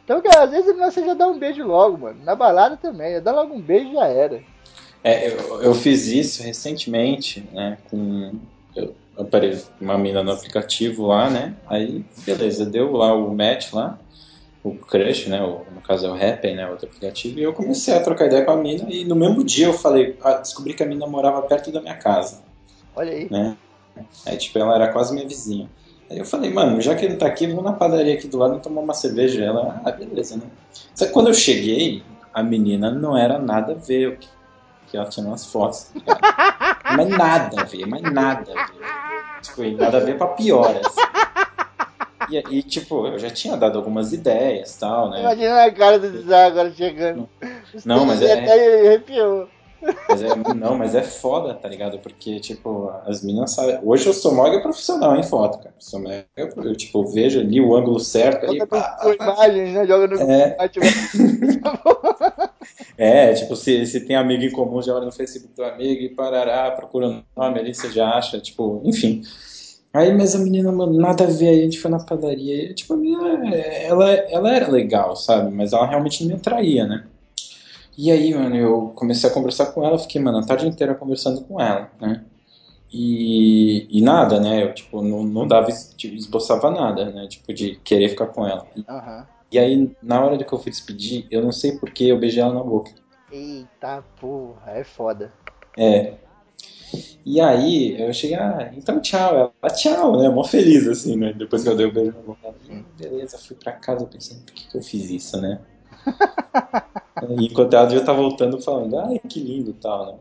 [0.07, 2.21] Então, cara, às vezes você já dá um beijo logo, mano.
[2.23, 4.41] Na balada também, dá logo um beijo e já era.
[5.03, 8.35] É, eu, eu fiz isso recentemente, né, com...
[8.77, 13.99] Eu, apareci uma mina no aplicativo lá, né, aí, beleza, deu lá o match lá,
[14.63, 17.95] o crush, né, o, no caso é o Happn, né, outro aplicativo, e eu comecei
[17.95, 20.83] a trocar ideia com a mina, e no mesmo dia eu falei, ah, descobri que
[20.83, 22.43] a mina morava perto da minha casa.
[22.95, 23.29] Olha aí.
[23.31, 23.57] Né?
[24.25, 25.69] Aí, tipo, ela era quase minha vizinha.
[26.11, 28.57] Aí eu falei, mano, já que ele tá aqui, vou na padaria aqui do lado
[28.57, 29.43] e tomar uma cerveja.
[29.45, 30.45] Ela, ah, beleza, né?
[30.95, 34.29] Só que quando eu cheguei, a menina não era nada a ver o que,
[34.89, 35.91] que ela tinha umas fotos.
[36.05, 39.43] Tá mas nada a ver, mas nada a ver.
[39.43, 41.01] Tipo, nada a ver pra pior, assim.
[42.31, 45.21] E, e, tipo, eu já tinha dado algumas ideias tal, né?
[45.21, 47.29] Imagina a cara do Zé agora chegando.
[47.85, 48.33] Não, mas é.
[48.33, 49.49] Até arrepiou.
[50.09, 51.99] Mas é, não, mas é foda, tá ligado?
[51.99, 53.79] Porque, tipo, as meninas sabem.
[53.83, 55.75] Hoje eu sou mega profissional em foto, cara.
[55.79, 58.51] Sou mega, eu, tipo, vejo ali o ângulo certo.
[58.51, 59.87] Aí, pá, pá, imagens, né?
[59.87, 60.17] Joga no.
[60.21, 60.57] É,
[63.31, 66.09] é tipo, se, se tem amigo em comum, já olha no Facebook do amigo e
[66.09, 69.23] parará, procura o nome ali, você já acha, tipo, enfim.
[69.93, 72.71] Aí, mas a menina, mano, nada a ver, aí a gente foi na padaria.
[72.71, 75.51] E, tipo, a menina, ela, ela era legal, sabe?
[75.51, 77.07] Mas ela realmente não me atraía, né?
[77.97, 81.43] E aí, mano, eu comecei a conversar com ela, fiquei, mano, a tarde inteira conversando
[81.43, 82.25] com ela, né?
[82.93, 84.63] E, e nada, né?
[84.65, 87.27] Eu, tipo, não, não dava, tipo, esboçava nada, né?
[87.27, 88.67] Tipo, de querer ficar com ela.
[88.89, 89.27] Aham.
[89.51, 92.53] E aí, na hora que eu fui despedir, eu não sei porquê, eu beijei ela
[92.55, 92.91] na boca.
[93.33, 95.33] Eita porra, é foda.
[95.77, 96.15] É.
[97.25, 99.53] E aí, eu cheguei, ah, então tchau.
[99.63, 100.29] Ela, tchau, né?
[100.29, 101.33] Mó feliz, assim, né?
[101.33, 102.39] Depois que eu dei o beijo na boca.
[102.45, 105.61] Ela, "Hum, beleza, fui pra casa pensando, por que, que eu fiz isso, né?
[107.41, 110.15] Enquanto ela já tá voltando falando, ai, que lindo e tal, né?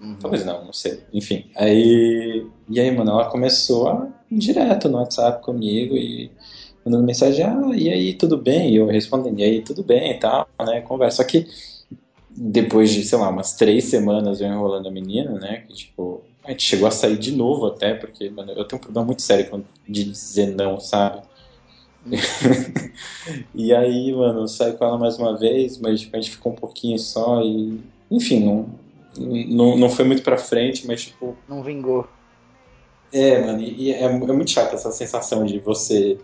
[0.00, 0.16] Uhum.
[0.20, 1.00] Talvez não, não sei.
[1.12, 2.44] Enfim, aí.
[2.68, 6.30] E aí, mano, ela começou a ir direto no WhatsApp comigo e
[6.84, 8.70] mandando mensagem, ah, e aí, tudo bem?
[8.70, 10.80] E eu respondendo, e aí, tudo bem e tal, né?
[10.80, 11.18] Conversa.
[11.18, 11.46] Só que
[12.30, 15.64] depois de, sei lá, umas três semanas eu enrolando a menina, né?
[15.68, 18.82] Que tipo, a gente chegou a sair de novo até, porque, mano, eu tenho um
[18.82, 21.22] problema muito sério de dizer não, sabe?
[23.54, 26.52] e aí, mano, eu saí com ela mais uma vez, mas tipo, a gente ficou
[26.52, 27.80] um pouquinho só e.
[28.10, 28.68] Enfim, não,
[29.16, 31.36] não, não foi muito pra frente, mas tipo.
[31.48, 32.06] Não vingou.
[33.12, 36.18] É, mano, e, e é, é muito chato essa sensação de você.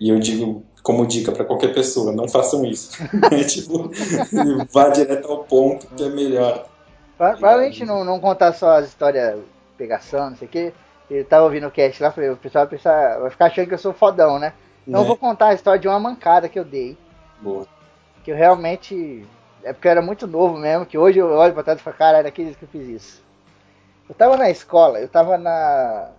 [0.00, 2.90] E eu digo como dica pra qualquer pessoa, não façam isso.
[3.30, 3.90] É tipo,
[4.72, 6.66] vá direto ao ponto que é melhor.
[7.16, 9.38] Pra, pra gente não, não contar só as histórias
[9.76, 10.72] pegação, não sei o que.
[11.10, 13.74] Eu tava ouvindo o cast lá, falei, o pessoal vai, pensar, vai ficar achando que
[13.74, 14.52] eu sou fodão, né?
[14.90, 15.08] Então eu né?
[15.08, 16.98] vou contar a história de uma mancada que eu dei.
[17.40, 17.64] Boa.
[18.24, 19.24] Que eu realmente.
[19.62, 21.96] É porque eu era muito novo mesmo, que hoje eu olho pra trás e falo,
[21.96, 23.22] caralho, aquele dia que eu fiz isso.
[24.08, 26.10] Eu tava na escola, eu tava na.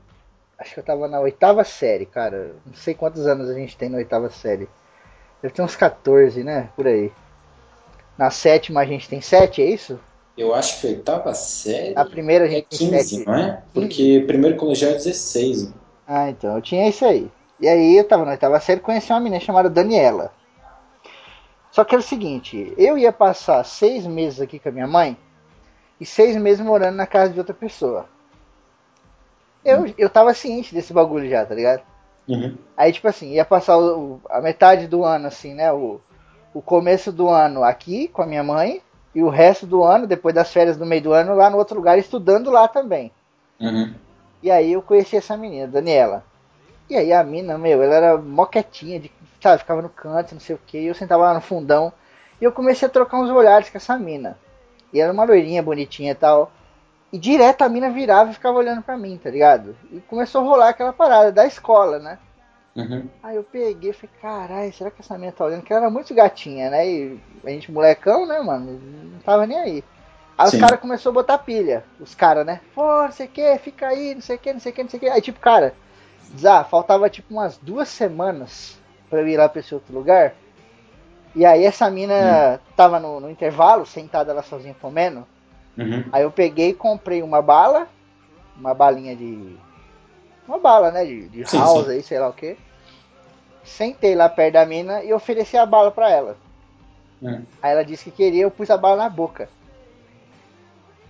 [0.58, 2.56] Acho que eu tava na oitava série, cara.
[2.66, 4.70] Não sei quantos anos a gente tem na oitava série.
[5.42, 6.70] Deve ter uns 14, né?
[6.76, 7.12] Por aí.
[8.18, 10.00] Na sétima a gente tem 7, é isso?
[10.38, 13.26] Eu acho que a oitava série Na primeira a é gente tem 15, 7.
[13.26, 13.64] não é?
[13.74, 15.68] Porque primeiro colegial é 16.
[15.70, 15.74] né?
[16.08, 17.30] Ah, então, eu tinha isso aí.
[17.62, 20.34] E aí eu tava na oitava série e conheci uma menina chamada Daniela.
[21.72, 25.18] Só que era o seguinte, eu ia passar seis meses aqui com a minha mãe
[26.00, 28.08] e seis meses morando na casa de outra pessoa.
[29.64, 31.84] Eu, eu tava ciente desse bagulho já, tá ligado?
[32.28, 32.58] Uhum.
[32.76, 35.72] Aí, tipo assim, ia passar o- a metade do ano, assim, né?
[35.72, 36.02] O,
[36.54, 38.82] o começo do ano aqui com a minha mãe
[39.14, 41.76] e o resto do ano, depois das férias do meio do ano, lá no outro
[41.76, 43.12] lugar, estudando lá também.
[43.60, 43.94] Uhum.
[44.42, 46.26] E aí eu conheci essa menina, Daniela.
[46.92, 50.58] E aí a mina, meu, ela era moquetinha, de, sabe, ficava no canto, não sei
[50.58, 51.94] o que, e eu sentava lá no fundão.
[52.42, 54.38] E eu comecei a trocar uns olhares com essa mina.
[54.92, 56.52] E era uma loirinha bonitinha e tal.
[57.10, 59.74] E direto a mina virava e ficava olhando pra mim, tá ligado?
[59.90, 62.20] E começou a rolar aquela parada da escola, né?
[62.76, 63.08] Uhum.
[63.24, 65.62] Aí eu peguei e falei, caralho, será que essa mina tá olhando?
[65.62, 66.86] Porque ela era muito gatinha, né?
[66.86, 68.82] E a gente molecão, né, mano?
[69.14, 69.84] Não tava nem aí.
[70.38, 70.58] Aí Sim.
[70.58, 71.86] os caras começaram a botar pilha.
[72.02, 72.60] Os caras, né?
[72.76, 74.84] Pô, não sei o que, fica aí, não sei o que, não sei o que,
[74.84, 75.10] não sei o que.
[75.10, 75.74] Aí, tipo, cara,
[76.38, 80.34] Zá, faltava tipo umas duas semanas pra eu ir lá pra esse outro lugar.
[81.36, 85.26] E aí essa mina tava no, no intervalo, sentada lá sozinha comendo.
[85.78, 86.04] Uhum.
[86.12, 87.88] Aí eu peguei e comprei uma bala,
[88.56, 89.58] uma balinha de.
[90.48, 91.06] Uma bala, né?
[91.06, 91.92] De, de house sim.
[91.92, 92.58] aí, sei lá o que.
[93.64, 96.38] Sentei lá perto da mina e ofereci a bala pra ela.
[97.22, 97.46] Uhum.
[97.62, 99.48] Aí ela disse que queria, eu pus a bala na boca.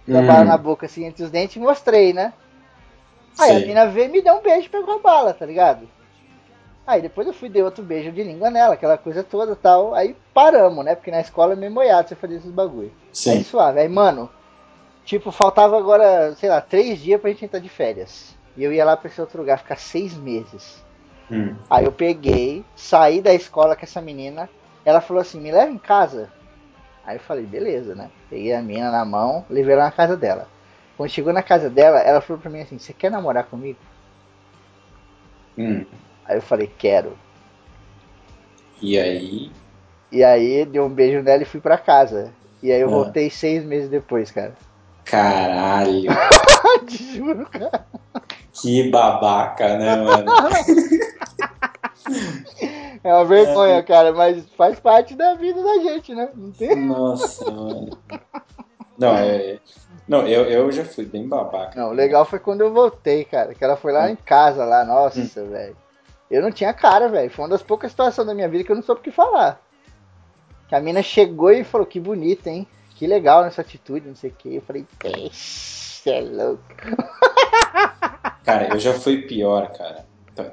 [0.06, 0.28] Pus a Hum.
[0.28, 2.34] bala na boca assim entre os dentes e mostrei, né?
[3.40, 3.68] Aí a Sei.
[3.68, 5.88] mina veio e me deu um beijo e pegou a bala, tá ligado?
[6.86, 9.94] Aí depois eu fui dei outro beijo de língua nela, aquela coisa toda tal.
[9.94, 10.96] Aí paramos, né?
[10.96, 12.92] Porque na escola é meio moiado você fazer esses bagulho.
[13.10, 13.44] Aí Sim.
[13.44, 13.80] suave.
[13.80, 14.30] Aí, mano,
[15.06, 18.36] tipo, faltava agora, sei lá, três dias pra gente entrar de férias.
[18.58, 20.84] E eu ia lá pra esse outro lugar ficar seis meses.
[21.32, 21.56] Hum.
[21.70, 24.50] Aí eu peguei, saí da escola com essa menina.
[24.84, 26.30] Ela falou assim: me leva em casa.
[27.06, 28.10] Aí eu falei: beleza, né?
[28.30, 30.48] Peguei a menina na mão, levei ela na casa dela.
[31.02, 33.80] Quando chegou na casa dela, ela falou pra mim assim: você quer namorar comigo?
[35.58, 35.84] Hum.
[36.26, 37.18] Aí eu falei: quero.
[38.80, 39.52] E aí.
[40.12, 42.32] E aí dei um beijo nela e fui pra casa.
[42.62, 42.92] E aí eu Ah.
[42.92, 44.54] voltei seis meses depois, cara.
[45.04, 46.12] Caralho.
[46.86, 47.84] Te juro, cara.
[48.54, 50.26] Que babaca, né, mano?
[53.04, 56.30] É uma vergonha, cara, mas faz parte da vida da gente, né?
[56.36, 56.76] Não tem.
[56.76, 57.98] Nossa, mano.
[59.00, 59.58] Não, é.
[60.08, 61.80] Não, eu, eu já fui bem babaca.
[61.80, 63.54] Não, o legal foi quando eu voltei, cara.
[63.54, 64.84] Que ela foi lá em casa, lá.
[64.84, 65.76] Nossa, velho.
[66.30, 67.30] Eu não tinha cara, velho.
[67.30, 69.62] Foi uma das poucas situações da minha vida que eu não soube o que falar.
[70.68, 72.68] Que a mina chegou e falou: Que bonita, hein?
[72.96, 74.56] Que legal nessa atitude, não sei o que.
[74.56, 74.86] Eu falei:
[75.32, 76.64] Você é louco.
[78.44, 80.06] Cara, eu já fui pior, cara.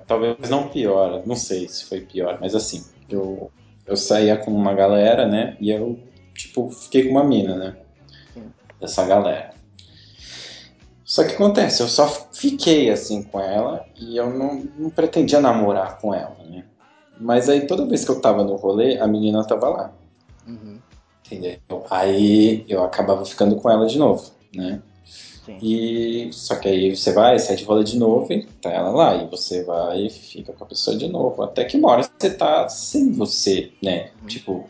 [0.06, 3.50] Talvez não pior, não sei se foi pior, mas assim, eu,
[3.86, 5.56] eu saía com uma galera, né?
[5.60, 5.98] E eu,
[6.34, 7.76] tipo, fiquei com uma mina, né?
[8.80, 9.54] Dessa galera.
[11.04, 15.98] Só que acontece, eu só fiquei assim com ela e eu não, não pretendia namorar
[15.98, 16.64] com ela, né?
[17.18, 19.92] Mas aí toda vez que eu tava no rolê, a menina tava lá.
[20.46, 20.78] Uhum.
[21.26, 21.58] Entendeu?
[21.90, 24.82] Aí eu acabava ficando com ela de novo, né?
[25.48, 25.58] Sim.
[25.62, 29.14] E só que aí você vai, sai de rola de novo e tá ela lá.
[29.16, 31.42] E você vai e fica com a pessoa de novo.
[31.42, 34.10] Até que uma hora você tá sem você, né?
[34.26, 34.68] Tipo,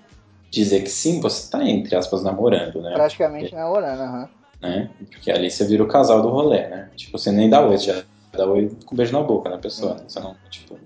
[0.50, 2.92] dizer que sim, você tá, entre aspas, namorando, né?
[2.94, 4.28] Praticamente namorando, aham.
[4.60, 4.90] né?
[5.10, 6.90] Porque ali você vira o casal do rolê, né?
[6.96, 9.58] Tipo, você nem dá oi, você já dá oi com um beijo na boca na
[9.58, 10.04] pessoa, né?
[10.06, 10.78] Você não, tipo...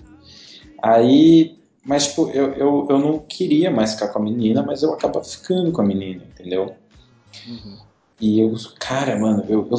[0.83, 4.92] Aí, mas tipo, eu, eu, eu não queria mais ficar com a menina, mas eu
[4.92, 6.77] acabava ficando com a menina, entendeu?
[7.46, 7.77] Uhum.
[8.20, 9.79] E eu, cara, mano, eu, eu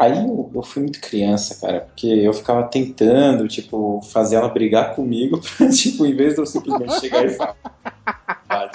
[0.00, 4.94] aí eu, eu fui muito criança, cara, porque eu ficava tentando, tipo, fazer ela brigar
[4.94, 7.56] comigo pra, tipo, em vez de eu simplesmente chegar e falar,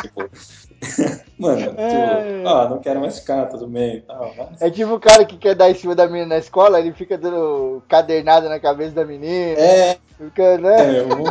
[0.08, 0.22] tipo,
[1.38, 1.76] mano, tipo,
[2.46, 4.62] ó, não quero mais ficar, tudo bem e tal, mas...
[4.62, 7.18] É tipo o cara que quer dar em cima da menina na escola, ele fica
[7.18, 9.60] dando cadernada na cabeça da menina.
[9.60, 10.98] É, Fica, né?
[10.98, 11.26] É, eu vou...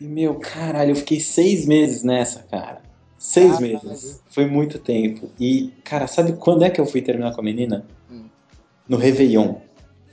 [0.00, 2.80] E, meu, caralho, eu fiquei seis meses nessa, cara.
[3.18, 3.80] Seis Caralho.
[3.84, 4.22] meses.
[4.30, 5.30] Foi muito tempo.
[5.38, 7.84] E, cara, sabe quando é que eu fui terminar com a menina?
[8.10, 8.24] Hum.
[8.88, 9.56] No Réveillon.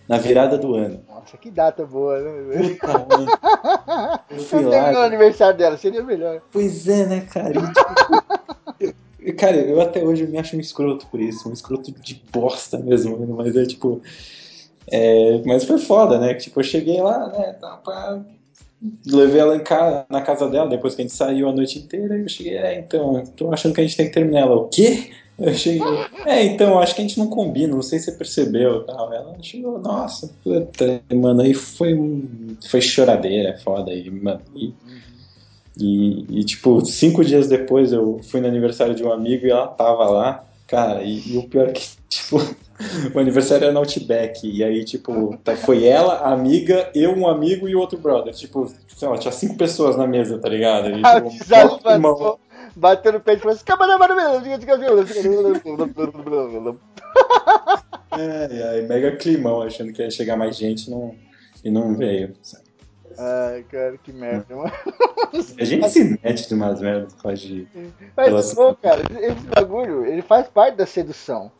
[0.07, 1.01] Na virada do ano.
[1.09, 2.69] Nossa, que data boa, né?
[2.79, 3.27] Puta, mano.
[4.29, 5.05] Eu Você fui terminou o lá.
[5.05, 6.41] aniversário dela, seria melhor.
[6.51, 7.53] Pois é, né, cara?
[8.79, 11.49] E, tipo, cara, eu até hoje me acho um escroto por isso.
[11.49, 14.01] Um escroto de bosta mesmo, mano, mas é tipo.
[14.89, 16.33] é, mas foi foda, né?
[16.35, 17.53] Tipo, eu cheguei lá, né?
[17.59, 18.21] Tá, pá,
[19.05, 22.17] levei ela em casa, na casa dela, depois que a gente saiu a noite inteira,
[22.17, 24.41] e eu cheguei, é, então, tô achando que a gente tem que terminar.
[24.41, 25.11] Ela, o quê?
[25.39, 25.81] Eu cheguei,
[26.25, 29.13] é, então, acho que a gente não combina, não sei se você percebeu tal.
[29.13, 34.41] Ela chegou, nossa, puta, mano, aí foi, um- foi choradeira, foda aí, mano.
[34.55, 34.73] E,
[35.79, 39.67] e, e, tipo, cinco dias depois eu fui no aniversário de um amigo e ela
[39.67, 42.37] tava lá, cara, e, e o pior é que, tipo,
[43.13, 47.27] o aniversário era no Outback, e aí, tipo, tá- foi ela, a amiga, eu, um
[47.27, 48.33] amigo e outro brother.
[48.33, 50.89] Tipo, sei lá, tinha cinco pessoas na mesa, tá ligado?
[50.89, 51.45] E, A tipo,
[51.87, 52.39] levantou,
[52.77, 53.97] bateu no peito e falou assim: "Camarada,
[58.17, 61.13] É, e aí, mega climão, achando que ia chegar mais gente não,
[61.63, 62.33] e não veio.
[62.41, 62.65] sabe?
[63.17, 64.71] Ai, cara, que merda, mano.
[65.59, 67.67] A gente se mete de umas merdas por causa de.
[68.15, 71.51] Mas, pô, cara, esse bagulho, ele faz parte da sedução.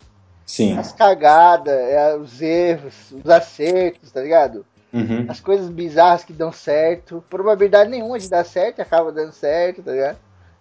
[0.45, 0.77] Sim.
[0.77, 4.65] As cagadas, é, os erros, os acertos, tá ligado?
[4.93, 5.25] Uhum.
[5.27, 7.23] As coisas bizarras que dão certo.
[7.30, 10.17] Probabilidade nenhuma de dar certo, acaba dando certo, tá ligado?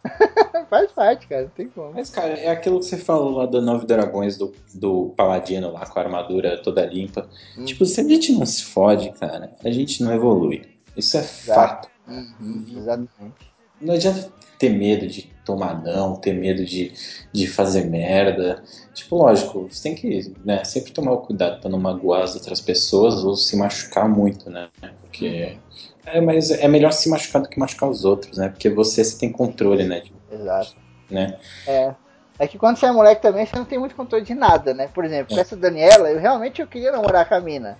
[0.69, 1.93] faz parte, cara, não tem como.
[1.93, 5.87] Mas, cara, é aquilo que você falou lá do Nove Dragões, do, do Paladino lá
[5.87, 7.29] com a armadura toda limpa.
[7.57, 7.65] Hum.
[7.65, 10.63] Tipo, se a gente não se fode, cara, a gente não evolui.
[10.97, 11.89] Isso é fato.
[12.09, 13.53] Uhum, exatamente.
[13.81, 16.93] Não adianta ter medo de tomar não, ter medo de,
[17.33, 18.63] de fazer merda.
[18.93, 22.61] Tipo, lógico, você tem que né, sempre tomar o cuidado pra não magoar as outras
[22.61, 24.69] pessoas ou se machucar muito, né?
[25.01, 25.57] Porque.
[26.05, 28.49] É, mas é melhor se machucar do que machucar os outros, né?
[28.49, 30.01] Porque você, você tem controle, né?
[30.01, 30.77] de- Exato.
[31.11, 31.39] né?
[31.67, 31.95] É.
[32.39, 34.89] É que quando você é moleque também, você não tem muito controle de nada, né?
[34.89, 35.41] Por exemplo, com É.
[35.41, 37.79] essa Daniela, eu realmente eu queria namorar com a mina.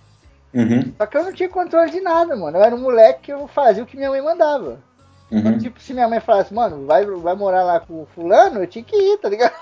[0.55, 2.57] Uhum, Só que eu não tinha controle de nada, mano.
[2.57, 4.79] Eu era um moleque que eu fazia o que minha mãe mandava.
[5.31, 5.59] Então, uhum.
[5.59, 8.85] tipo, se minha mãe falasse, mano, vai, vai morar lá com o fulano, eu tinha
[8.85, 9.55] que ir, tá ligado?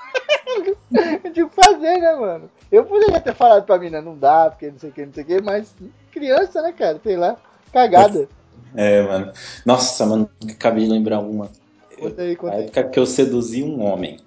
[1.25, 2.51] eu tinha que fazer, né, mano?
[2.71, 5.25] Eu poderia ter falado pra mina, não dá, porque não sei o que, não sei
[5.25, 5.75] o que, mas
[6.13, 7.01] criança, né, cara?
[7.03, 7.37] Sei lá,
[7.73, 8.29] cagada.
[8.75, 9.33] É, mano.
[9.65, 11.51] Nossa, mano, acabei de lembrar uma.
[11.99, 12.65] Conta aí, conta A aí.
[12.65, 14.19] época que eu seduzi um homem.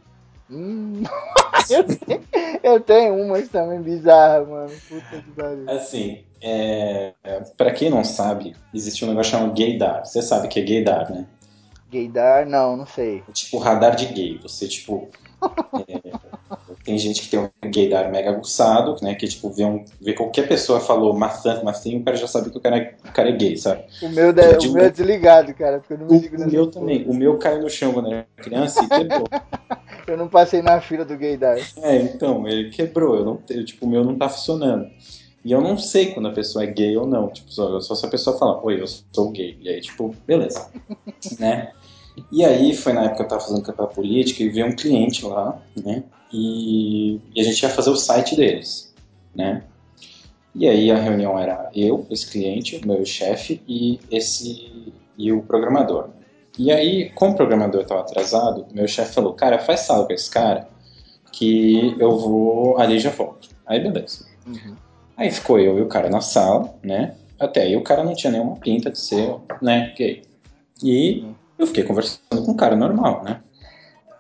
[0.50, 1.04] Hum,
[1.70, 2.24] eu, tenho,
[2.64, 4.72] eu tenho umas também bizarras, mano.
[4.88, 5.70] Puta que pariu.
[5.70, 10.06] Assim, é, é, pra quem não sabe, existe um negócio chamado gaydar.
[10.06, 11.26] Você sabe que é gaydar, né?
[11.92, 13.24] Gaydar, não, não sei.
[13.28, 14.40] É tipo radar de gay.
[14.42, 15.10] Você, tipo.
[15.88, 16.02] é,
[16.84, 19.16] tem gente que tem um gaydar mega aguçado, né?
[19.16, 22.58] Que, tipo, vê, um, vê qualquer pessoa falou maçã maçã, o cara já sabe que
[22.58, 23.84] o cara é, o cara é gay, sabe?
[24.02, 26.68] O meu, de- o meu é desligado, cara, porque eu não me ligo o meu
[26.72, 27.06] também.
[27.08, 29.28] O meu caiu no chão quando era criança e quebrou.
[30.08, 31.58] Eu não passei na fila do gaydar.
[31.82, 34.89] É, então, ele quebrou, eu não, eu, tipo, o meu não tá funcionando.
[35.43, 37.28] E eu não sei quando a pessoa é gay ou não.
[37.30, 39.58] Tipo, só, só se a pessoa falar, oi, eu sou gay.
[39.62, 40.72] E aí, tipo, beleza.
[41.39, 41.72] né?
[42.32, 45.26] E aí foi na época que eu tava fazendo campanha política e veio um cliente
[45.26, 46.04] lá, né?
[46.34, 48.93] E, e a gente ia fazer o site deles,
[49.36, 49.63] né?
[50.56, 55.41] E aí a reunião era eu, esse cliente, o meu chefe e esse e o
[55.41, 56.10] programador.
[56.58, 60.30] E aí, como o programador estava atrasado, meu chefe falou, cara, faz sala com esse
[60.30, 60.67] cara
[61.32, 63.50] que eu vou ali já volto.
[63.65, 64.26] Aí beleza.
[64.46, 64.76] Uhum.
[65.15, 67.15] Aí ficou eu e o cara na sala, né?
[67.39, 70.24] Até aí o cara não tinha nenhuma pinta de ser, né, gay.
[70.84, 71.26] E
[71.58, 73.41] eu fiquei conversando com um cara normal, né?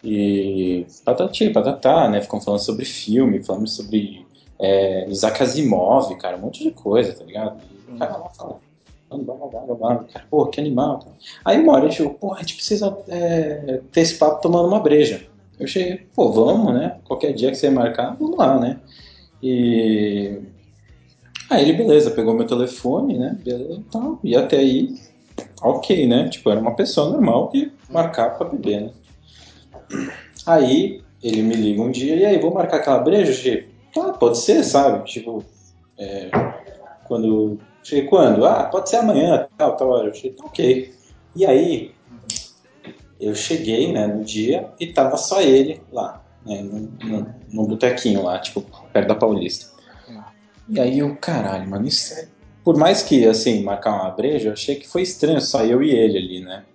[0.03, 2.21] E patati, patatá, né?
[2.21, 4.25] Ficam falando sobre filme, falando sobre
[4.59, 7.59] é, Isaac Asimov, cara, um monte de coisa, tá ligado?
[7.87, 8.66] E o cara lá falando.
[9.09, 10.05] Blá.
[10.11, 10.99] Cara, pô, que animal.
[11.43, 14.67] Aí uma hora a gente falou, pô, a gente precisa é, ter esse papo tomando
[14.67, 15.25] uma breja.
[15.59, 16.97] Eu cheguei, pô, vamos, né?
[17.05, 18.79] Qualquer dia que você marcar, vamos lá, né?
[19.41, 20.39] E.
[21.49, 23.37] Aí ele, beleza, pegou meu telefone, né?
[23.43, 24.95] Beleza, então, e até aí,
[25.61, 26.27] ok, né?
[26.29, 28.91] Tipo, era uma pessoa normal que marcava pra beber, né?
[30.45, 33.33] Aí ele me liga um dia, e aí, vou marcar aquela breja?
[33.33, 35.05] Tipo, ah, pode ser, sabe?
[35.05, 35.43] Tipo,
[35.97, 36.29] é,
[37.07, 37.59] quando.
[37.87, 38.45] Cheguei quando?
[38.45, 40.07] Ah, pode ser amanhã, tal, tal hora.
[40.09, 40.93] Eu cheguei, ok.
[41.33, 41.95] E aí,
[43.17, 48.23] eu cheguei, né, no dia e tava só ele lá, né, no, no, no botequinho
[48.23, 49.71] lá, tipo, perto da Paulista.
[50.67, 52.27] E aí eu, caralho, mano, isso é...
[52.61, 55.89] Por mais que, assim, marcar uma breja, eu achei que foi estranho, só eu e
[55.89, 56.65] ele ali, né?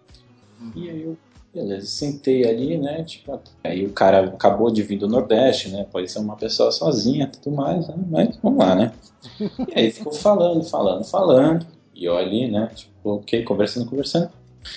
[0.74, 1.18] E aí eu,
[1.54, 3.04] beleza, sentei ali, né?
[3.04, 5.86] Tipo, aí o cara acabou de vir do Nordeste, né?
[5.90, 7.94] Pode ser uma pessoa sozinha tudo mais, né?
[8.08, 8.92] Mas vamos lá, né?
[9.68, 11.66] E aí ficou falando, falando, falando.
[11.94, 12.70] E eu ali, né?
[12.74, 14.30] Tipo, ok, conversando, conversando.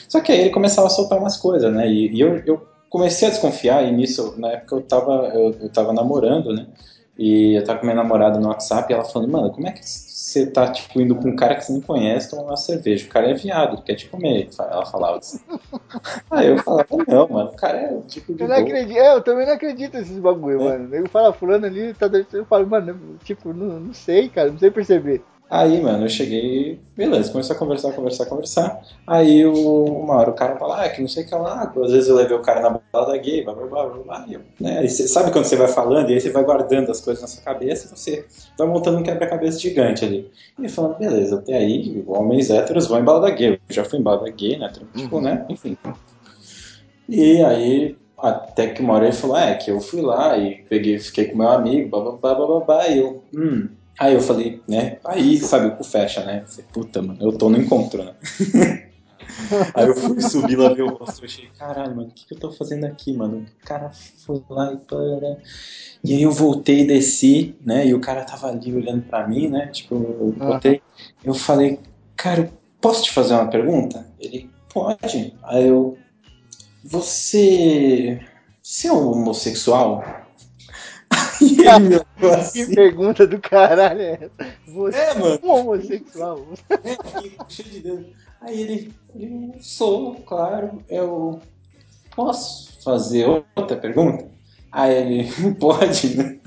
[0.10, 1.90] Só que aí ele começava a soltar umas coisas, né?
[1.92, 5.70] E, e eu, eu, comecei a desconfiar, e nisso, na época eu tava, eu, eu
[5.70, 6.68] tava namorando, né?
[7.18, 9.86] E eu tava com minha namorada no WhatsApp e ela falando, mano, como é que
[9.86, 13.06] você tá, tipo, indo com um cara que você não conhece tomar uma cerveja?
[13.06, 14.50] O cara é viado, ele quer te comer.
[14.60, 15.40] Ela falava assim.
[16.30, 19.22] Aí eu falava, não, mano, o cara é tipo de Eu não acredito, é, eu
[19.22, 20.64] também não acredito nesses bagulho, é.
[20.66, 20.94] mano.
[20.94, 24.70] Ele fala, fulano ali, tá eu falo, mano, tipo, não, não sei, cara, não sei
[24.70, 25.24] perceber.
[25.56, 28.82] Aí, mano, eu cheguei, beleza, começou a conversar, conversar, conversar.
[29.08, 31.72] Aí, o, uma hora o cara fala, ah, que não sei o que lá.
[31.82, 34.26] Às vezes eu levei o cara na balada gay, blá, blá, blá, blá, blá.
[34.30, 34.80] Eu, né?
[34.80, 37.30] Aí você, sabe quando você vai falando e aí você vai guardando as coisas na
[37.30, 38.26] sua cabeça e você
[38.58, 40.30] vai montando um quebra-cabeça gigante ali.
[40.60, 43.54] E falando, beleza, até aí, homens héteros vão em balada gay.
[43.54, 44.70] Eu já fui em balada gay, né?
[44.94, 45.22] Tipo, uhum.
[45.22, 45.46] né?
[45.48, 45.78] Enfim.
[47.08, 51.00] E aí, até que uma hora ele falou, é, que eu fui lá e peguei,
[51.00, 52.88] fiquei com meu amigo, blá, blá, blá, blá, blá.
[52.90, 54.98] E eu, hum Aí eu falei, né?
[55.06, 56.42] Aí, sabe, o cu fecha, né?
[56.44, 58.14] Eu falei, puta, mano, eu tô no encontro, né?
[59.74, 62.34] aí eu fui subir lá ver o rosto e achei, caralho, mano, o que, que
[62.34, 63.46] eu tô fazendo aqui, mano?
[63.62, 63.92] O cara
[64.26, 65.38] foi lá e para.
[66.04, 67.88] E aí eu voltei e desci, né?
[67.88, 69.68] E o cara tava ali olhando pra mim, né?
[69.68, 70.82] Tipo, eu voltei.
[71.24, 71.80] Eu falei,
[72.18, 74.06] cara, posso te fazer uma pergunta?
[74.20, 75.34] Ele, pode.
[75.44, 75.98] Aí eu,
[76.84, 78.20] você.
[78.62, 80.04] Você é homossexual?
[82.32, 82.66] assim.
[82.66, 84.32] Que pergunta do caralho é essa?
[84.68, 85.40] Você é, mano.
[85.44, 86.46] um homossexual?
[86.70, 86.98] É,
[87.50, 88.06] cheio de dedo.
[88.42, 91.40] Aí ele, ele, sou, claro, eu
[92.16, 94.28] posso fazer outra pergunta?
[94.72, 96.40] Aí ele, pode, né?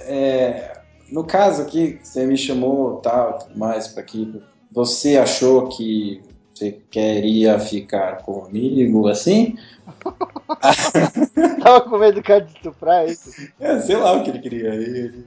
[0.00, 0.78] É,
[1.10, 6.22] no caso aqui, você me chamou, tal, tudo mais, para aqui, você achou que
[6.62, 9.56] você queria ficar comigo assim?
[11.60, 13.30] Tava com medo do cara de estuprar isso.
[13.58, 14.70] É, sei lá o que ele queria.
[14.70, 15.24] Aí ele,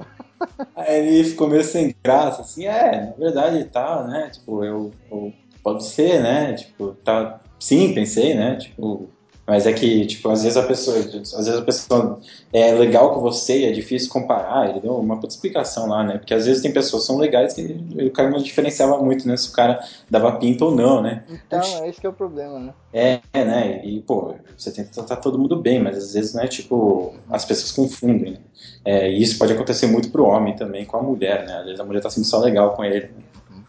[0.76, 4.30] aí ele ficou meio sem graça, assim, é, na verdade tá, né?
[4.32, 6.54] Tipo, eu, eu pode ser, né?
[6.54, 7.42] Tipo, tá.
[7.60, 8.56] Sim, pensei, né?
[8.56, 9.10] Tipo,
[9.48, 11.06] mas é que, tipo, às vezes a pessoa, às
[11.46, 12.20] vezes a pessoa
[12.52, 14.70] é legal com você e é difícil comparar.
[14.70, 16.18] Ele deu uma puta explicação lá, né?
[16.18, 19.38] Porque às vezes tem pessoas que são legais que o cara não diferenciava muito, né?
[19.38, 21.24] Se o cara dava pinta ou não, né?
[21.30, 22.74] Então, é esse que é o problema, né?
[22.92, 23.86] É, é, né?
[23.86, 27.72] E, pô, você tenta tratar todo mundo bem, mas às vezes, né, tipo, as pessoas
[27.72, 28.38] confundem, né?
[28.84, 31.60] É, e isso pode acontecer muito pro homem também, com a mulher, né?
[31.60, 33.12] Às vezes a mulher tá sendo só legal com ele.
[33.16, 33.62] Né?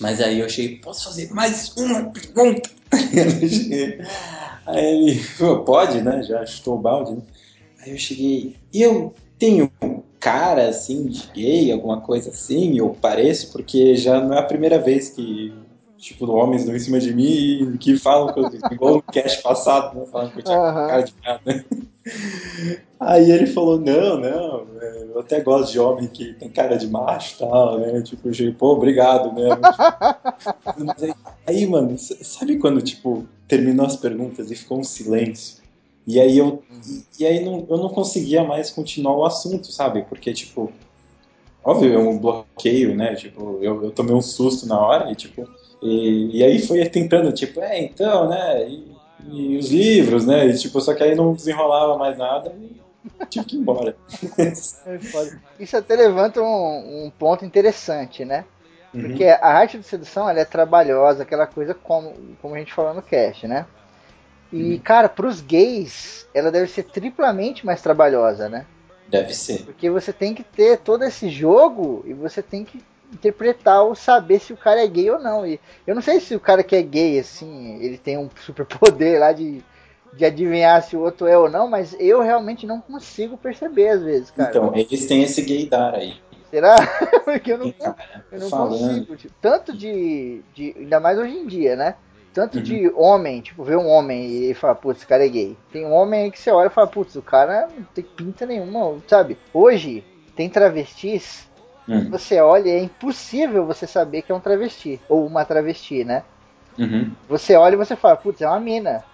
[0.00, 2.70] Mas aí eu achei, posso fazer mais uma pergunta?
[4.68, 5.20] Aí ele
[5.64, 6.22] pode, né?
[6.22, 7.22] Já o balde, né?
[7.80, 9.70] Aí eu cheguei, eu tenho
[10.20, 14.78] cara assim de gay, alguma coisa assim, eu pareço, porque já não é a primeira
[14.78, 15.54] vez que
[15.98, 20.06] tipo, homens em cima de mim que falam que eu, igual no cast passado, né?
[20.06, 20.74] Falando que eu tinha uhum.
[20.74, 21.40] cara de nada.
[21.44, 21.64] Né?
[23.00, 26.88] Aí ele falou, não, não, é, eu até gosto de homem que tem cara de
[26.88, 28.02] macho e tal, né?
[28.02, 29.48] Tipo, eu pô, obrigado, né?
[30.78, 31.14] Mas aí,
[31.46, 35.58] aí, mano, sabe quando, tipo, terminou as perguntas e ficou um silêncio?
[36.06, 40.02] E aí eu, e, e aí não, eu não conseguia mais continuar o assunto, sabe?
[40.08, 40.72] Porque, tipo,
[41.62, 43.14] óbvio, é um bloqueio, né?
[43.14, 45.48] Tipo, eu, eu tomei um susto na hora e, tipo,
[45.82, 48.68] e, e aí foi tentando, tipo, é, então, né?
[48.68, 48.96] E,
[49.30, 50.46] e os livros, né?
[50.46, 52.80] E, tipo, só que aí não desenrolava mais nada e
[53.28, 53.96] tive que ir embora.
[54.38, 58.44] É Isso até levanta um, um ponto interessante, né?
[58.92, 59.02] Uhum.
[59.02, 62.94] Porque a arte de sedução ela é trabalhosa, aquela coisa como, como a gente falou
[62.94, 63.66] no cast, né?
[64.52, 64.78] E, uhum.
[64.78, 68.64] cara, pros gays, ela deve ser triplamente mais trabalhosa, né?
[69.08, 69.64] Deve ser.
[69.64, 72.82] Porque você tem que ter todo esse jogo e você tem que
[73.12, 75.46] interpretar ou saber se o cara é gay ou não.
[75.46, 78.64] E eu não sei se o cara que é gay, assim, ele tem um super
[78.66, 79.62] poder lá de,
[80.12, 84.02] de adivinhar se o outro é ou não, mas eu realmente não consigo perceber às
[84.02, 84.50] vezes, cara.
[84.50, 86.16] Então, eles têm esse gaydar aí.
[86.50, 86.76] Será?
[87.24, 89.16] Porque eu não, Cara, eu não consigo.
[89.16, 90.74] tipo, tanto de, de.
[90.78, 91.94] Ainda mais hoje em dia, né?
[92.32, 92.62] Tanto Uhum.
[92.62, 95.56] de homem, tipo, ver um homem e falar, putz, esse cara é gay.
[95.72, 98.46] Tem um homem aí que você olha e fala, putz, o cara não tem pinta
[98.46, 99.36] nenhuma, sabe?
[99.52, 100.04] Hoje,
[100.36, 101.47] tem travestis,
[101.88, 105.00] Hum, você olha e é impossível você saber que é um travesti.
[105.08, 106.22] Ou uma travesti, né?
[106.78, 107.10] uhum.
[107.28, 109.04] Você olha e você fala, putz, é uma mina.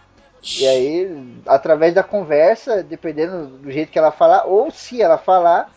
[0.58, 5.70] E aí, através da conversa, dependendo do jeito que ela falar, ou se ela falar,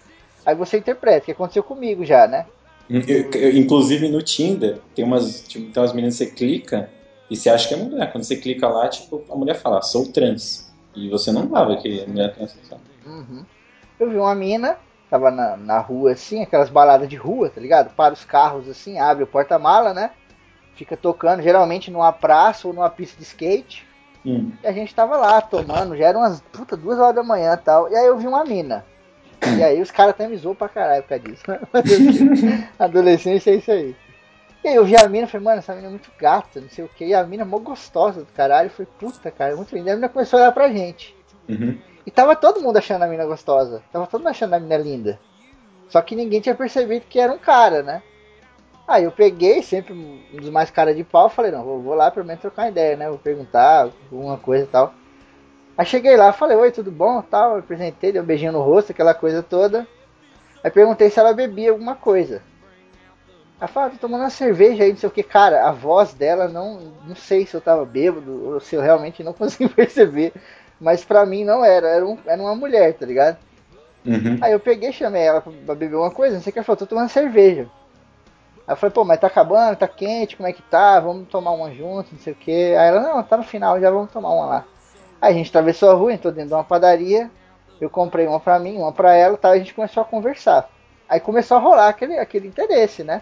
[0.45, 2.45] aí você interpreta, que aconteceu comigo já, né?
[2.89, 6.89] Eu- inclusive no Tinder, tem umas, tipo, tem umas meninas que você clica
[7.29, 8.11] e você acha que é mulher.
[8.11, 10.67] Quando você clica lá, tipo, a mulher fala, sou trans.
[10.95, 12.79] E você não dava que a mulher é transexual.
[13.05, 13.43] Uhum.
[13.99, 14.77] Eu vi uma mina,
[15.10, 17.93] tava na, na rua assim, aquelas baladas de rua, tá ligado?
[17.95, 20.12] Para os carros assim, abre o porta-mala, né?
[20.76, 23.88] Fica tocando, geralmente numa praça ou numa pista de skate.
[24.26, 24.51] Hum.
[24.64, 27.58] E a gente tava lá tomando, já eram umas puta, duas horas da manhã e
[27.58, 27.89] tal.
[27.89, 28.86] E aí eu vi uma mina.
[29.58, 31.43] E aí os caras até me zoam pra caralho por causa disso.
[32.45, 32.70] né?
[32.78, 33.95] Adolescência é isso aí.
[34.64, 36.84] E aí eu vi a mina falei, mano, essa mina é muito gata, não sei
[36.84, 37.05] o que.
[37.05, 38.68] E a mina é mó gostosa do caralho.
[38.68, 39.89] Eu falei, puta, cara, muito linda.
[39.89, 41.16] E a mina começou a olhar pra gente.
[41.47, 41.78] Uhum.
[42.08, 43.84] E tava todo mundo achando a mina gostosa.
[43.91, 45.20] Tava todo mundo achando a mina linda.
[45.89, 48.01] Só que ninguém tinha percebido que era um cara, né?
[48.88, 52.10] Aí eu peguei, sempre um dos mais caras de pau, falei, não, vou, vou lá
[52.10, 53.10] pelo menos trocar ideia, né?
[53.10, 54.93] Vou perguntar alguma coisa e tal.
[55.78, 57.22] Aí cheguei lá, falei, oi, tudo bom?
[57.22, 59.86] Tal, apresentei, dei um beijinho no rosto, aquela coisa toda.
[60.64, 62.41] Aí perguntei se ela bebia alguma coisa.
[63.60, 65.24] Ela falou, ah, tô tomando uma cerveja aí, não sei o que.
[65.24, 69.22] Cara, a voz dela, não, não sei se eu tava bêbado ou se eu realmente
[69.26, 70.32] não consegui perceber.
[70.80, 73.38] Mas pra mim não era, era, um- era uma mulher, tá ligado?
[74.05, 74.38] Uhum.
[74.41, 76.78] Aí eu peguei, chamei ela pra beber uma coisa, não sei o que, ela falou,
[76.78, 77.67] tô tomando cerveja.
[78.67, 80.99] Aí eu falei, pô, mas tá acabando, tá quente, como é que tá?
[80.99, 82.51] Vamos tomar uma junto, não sei o que.
[82.75, 84.65] Aí ela, não, tá no final, já vamos tomar uma lá.
[85.21, 87.32] Aí a gente atravessou a rua, entrou dentro de uma padaria,
[87.82, 90.69] eu comprei uma pra mim, uma pra ela tal, e a gente começou a conversar.
[91.09, 93.21] Aí começou a rolar aquele, aquele interesse, né?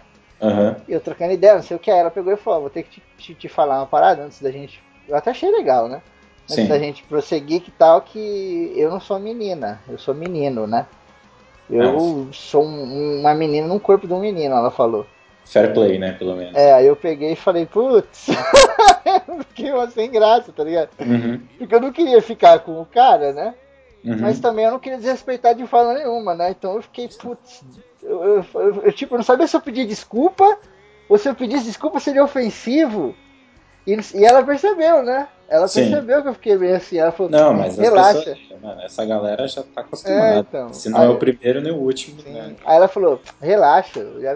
[0.86, 2.82] E eu trocando ideia, não sei o que, aí ela pegou e falou, vou ter
[2.82, 4.82] que te, te, te falar uma parada antes da gente.
[5.08, 6.02] Eu até achei legal, né?
[6.50, 6.68] Antes Sim.
[6.68, 10.86] da gente prosseguir que tal, que eu não sou menina, eu sou menino, né?
[11.68, 15.04] Eu sou um- uma menina num corpo de um menino, ela falou.
[15.44, 16.54] Fair play, né, pelo menos.
[16.54, 18.26] É, aí eu peguei e falei, putz,
[19.48, 20.90] fiquei uma sem graça, tá ligado?
[21.00, 21.40] Uhum.
[21.58, 23.54] Porque eu não queria ficar com o cara, né?
[24.04, 24.18] Uhum.
[24.20, 26.50] Mas também eu não queria desrespeitar de forma nenhuma, né?
[26.50, 27.64] Então eu fiquei, putz,
[28.02, 30.58] eu, eu, eu- eu, tipo, eu não sabia se eu pedia desculpa
[31.08, 33.14] ou se eu pedisse desculpa seria ofensivo.
[33.86, 35.28] E, e ela percebeu, né?
[35.48, 35.82] Ela Sim.
[35.90, 36.98] percebeu que eu fiquei meio assim.
[36.98, 38.18] Ela falou, Não, mas as relaxa.
[38.34, 40.34] pessoas, mano, essa galera já tá acostumada.
[40.34, 40.72] É, então.
[40.72, 42.32] Se não é Aí- o primeiro nem o último, Sim.
[42.32, 42.56] né?
[42.64, 44.34] Aí ela falou, relaxa, já,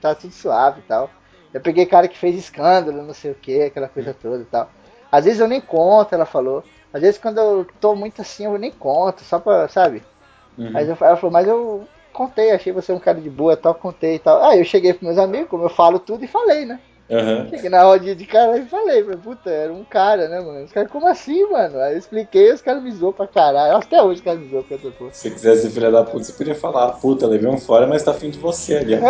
[0.00, 1.10] tá tudo suave e tal.
[1.52, 4.70] Eu peguei cara que fez escândalo, não sei o que, aquela coisa toda e tal.
[5.10, 6.64] Às vezes eu nem conto, ela falou.
[6.92, 10.02] Às vezes quando eu tô muito assim, eu nem conto, só pra, sabe?
[10.56, 10.70] Uhum.
[10.70, 13.74] Mas eu, ela falou, mas eu contei, achei você um cara de boa e tal,
[13.74, 14.42] contei e tal.
[14.44, 16.78] Aí eu cheguei pros meus amigos, como eu falo tudo, e falei, né?
[17.10, 17.48] Aham.
[17.50, 20.64] Cheguei na rodinha de cara e falei, puta, era um cara, né, mano?
[20.64, 21.78] Os caras, como assim, mano?
[21.80, 23.76] Aí eu expliquei, os caras me zoam pra caralho.
[23.76, 25.12] Até hoje os caras me zoam com essa porra.
[25.12, 28.12] Se você quisesse filha da puta, você podia falar, puta, levei um fora, mas tá
[28.12, 28.98] afim de você ali.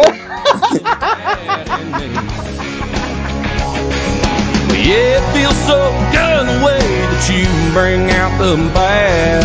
[4.82, 5.78] Yeah, it feels so
[6.10, 9.44] good the way that you bring out the bad.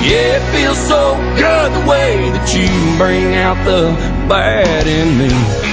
[0.00, 3.90] Yeah, it feels so good the way that you bring out the
[4.28, 5.65] bad in me.